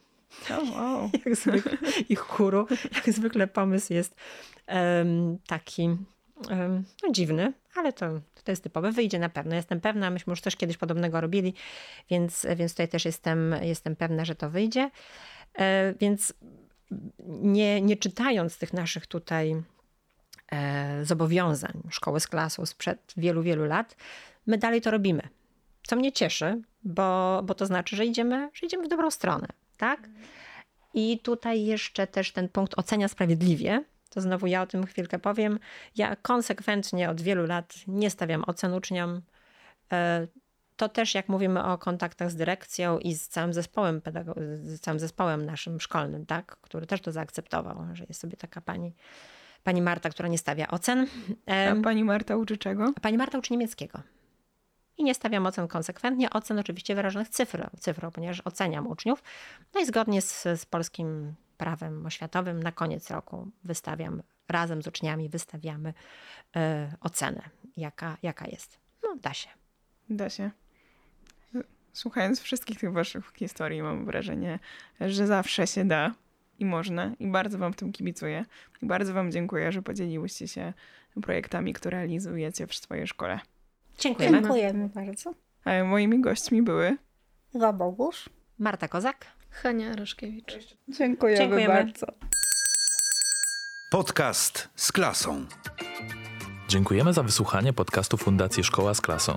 Oh, 0.50 0.72
wow. 0.74 1.10
jak 1.24 1.36
zwykle, 1.36 1.72
I 2.08 2.16
chóru. 2.16 2.66
Jak 2.94 3.14
zwykle 3.14 3.46
pomysł 3.46 3.92
jest 3.92 4.16
um, 4.68 5.38
taki 5.46 5.82
um, 6.50 6.84
no, 7.02 7.12
dziwny, 7.12 7.52
ale 7.74 7.92
to, 7.92 8.20
to 8.44 8.52
jest 8.52 8.62
typowe. 8.62 8.92
Wyjdzie 8.92 9.18
na 9.18 9.28
pewno. 9.28 9.54
Jestem 9.54 9.80
pewna, 9.80 10.10
myśmy 10.10 10.30
już 10.30 10.40
coś 10.40 10.56
kiedyś 10.56 10.76
podobnego 10.76 11.20
robili, 11.20 11.54
więc, 12.10 12.46
więc 12.56 12.72
tutaj 12.72 12.88
też 12.88 13.04
jestem, 13.04 13.54
jestem 13.62 13.96
pewna, 13.96 14.24
że 14.24 14.34
to 14.34 14.50
wyjdzie. 14.50 14.90
E, 15.58 15.94
więc 16.00 16.34
nie, 17.28 17.80
nie 17.80 17.96
czytając 17.96 18.58
tych 18.58 18.72
naszych 18.72 19.06
tutaj 19.06 19.62
zobowiązań 21.02 21.82
szkoły 21.90 22.20
z 22.20 22.26
klasą 22.26 22.66
sprzed 22.66 23.12
wielu, 23.16 23.42
wielu 23.42 23.64
lat, 23.64 23.96
my 24.46 24.58
dalej 24.58 24.80
to 24.80 24.90
robimy. 24.90 25.22
Co 25.86 25.96
mnie 25.96 26.12
cieszy, 26.12 26.62
bo, 26.82 27.40
bo 27.44 27.54
to 27.54 27.66
znaczy, 27.66 27.96
że 27.96 28.06
idziemy, 28.06 28.50
że 28.54 28.66
idziemy 28.66 28.84
w 28.84 28.88
dobrą 28.88 29.10
stronę, 29.10 29.46
tak? 29.76 30.08
I 30.94 31.18
tutaj 31.18 31.64
jeszcze 31.64 32.06
też 32.06 32.32
ten 32.32 32.48
punkt 32.48 32.78
ocenia 32.78 33.08
sprawiedliwie. 33.08 33.84
To 34.10 34.20
znowu 34.20 34.46
ja 34.46 34.62
o 34.62 34.66
tym 34.66 34.86
chwilkę 34.86 35.18
powiem. 35.18 35.58
Ja 35.96 36.16
konsekwentnie 36.16 37.10
od 37.10 37.20
wielu 37.20 37.46
lat 37.46 37.74
nie 37.86 38.10
stawiam 38.10 38.44
ocen 38.44 38.74
uczniom. 38.74 39.22
E, 39.92 40.26
to 40.76 40.88
też 40.88 41.14
jak 41.14 41.28
mówimy 41.28 41.64
o 41.64 41.78
kontaktach 41.78 42.30
z 42.30 42.36
dyrekcją 42.36 42.98
i 42.98 43.14
z 43.14 43.28
całym 43.28 43.52
zespołem 43.52 44.00
z 44.62 44.80
całym 44.80 45.00
zespołem 45.00 45.46
naszym 45.46 45.80
szkolnym, 45.80 46.26
tak, 46.26 46.56
który 46.60 46.86
też 46.86 47.00
to 47.00 47.12
zaakceptował, 47.12 47.86
że 47.92 48.04
jest 48.08 48.20
sobie 48.20 48.36
taka 48.36 48.60
pani 48.60 48.92
pani 49.64 49.82
Marta, 49.82 50.10
która 50.10 50.28
nie 50.28 50.38
stawia 50.38 50.68
ocen. 50.68 51.06
A 51.46 51.82
pani 51.82 52.04
Marta 52.04 52.36
uczy 52.36 52.56
czego? 52.56 52.92
Pani 53.02 53.18
Marta 53.18 53.38
uczy 53.38 53.52
niemieckiego. 53.52 54.02
I 54.98 55.04
nie 55.04 55.14
stawiam 55.14 55.46
ocen 55.46 55.68
konsekwentnie. 55.68 56.30
Ocen 56.30 56.58
oczywiście 56.58 56.94
wyrażonych 56.94 57.28
cyfrą, 57.28 57.70
cyfrą 57.78 58.10
ponieważ 58.10 58.42
oceniam 58.44 58.86
uczniów. 58.86 59.22
No 59.74 59.80
i 59.80 59.86
zgodnie 59.86 60.22
z, 60.22 60.42
z 60.42 60.66
polskim 60.66 61.34
prawem 61.56 62.06
oświatowym 62.06 62.62
na 62.62 62.72
koniec 62.72 63.10
roku 63.10 63.50
wystawiam, 63.64 64.22
razem 64.48 64.82
z 64.82 64.86
uczniami 64.86 65.28
wystawiamy 65.28 65.88
y, 65.88 66.60
ocenę, 67.00 67.42
jaka, 67.76 68.16
jaka 68.22 68.46
jest. 68.46 68.78
No, 69.02 69.16
da 69.16 69.34
się. 69.34 69.48
Da 70.10 70.30
się. 70.30 70.50
Słuchając 71.92 72.40
wszystkich 72.40 72.78
tych 72.78 72.92
waszych 72.92 73.32
historii, 73.36 73.82
mam 73.82 74.04
wrażenie, 74.04 74.58
że 75.00 75.26
zawsze 75.26 75.66
się 75.66 75.84
da 75.84 76.14
i 76.60 76.64
można. 76.64 77.12
I 77.18 77.26
bardzo 77.26 77.58
Wam 77.58 77.72
w 77.72 77.76
tym 77.76 77.92
kibicuję. 77.92 78.44
I 78.82 78.86
bardzo 78.86 79.14
Wam 79.14 79.32
dziękuję, 79.32 79.72
że 79.72 79.82
podzieliłyście 79.82 80.48
się 80.48 80.72
projektami, 81.22 81.72
które 81.72 81.98
realizujecie 81.98 82.66
w 82.66 82.74
swojej 82.74 83.06
szkole. 83.06 83.40
Dziękujemy. 83.98 84.40
Dziękujemy 84.40 84.88
bardzo. 84.88 85.34
A 85.64 85.84
moimi 85.84 86.20
gośćmi 86.20 86.62
były 86.62 86.96
Ewa 87.54 87.72
Bogusz, 87.72 88.28
Marta 88.58 88.88
Kozak, 88.88 89.26
Hania 89.50 89.96
Raszkiewicz. 89.96 90.76
Dziękujemy, 90.88 91.38
Dziękujemy. 91.38 91.74
bardzo. 91.74 92.06
Podcast 93.90 94.68
z 94.76 94.92
klasą. 94.92 95.46
Dziękujemy 96.68 97.12
za 97.12 97.22
wysłuchanie 97.22 97.72
podcastu 97.72 98.16
Fundacji 98.16 98.64
Szkoła 98.64 98.94
z 98.94 99.00
Klasą. 99.00 99.36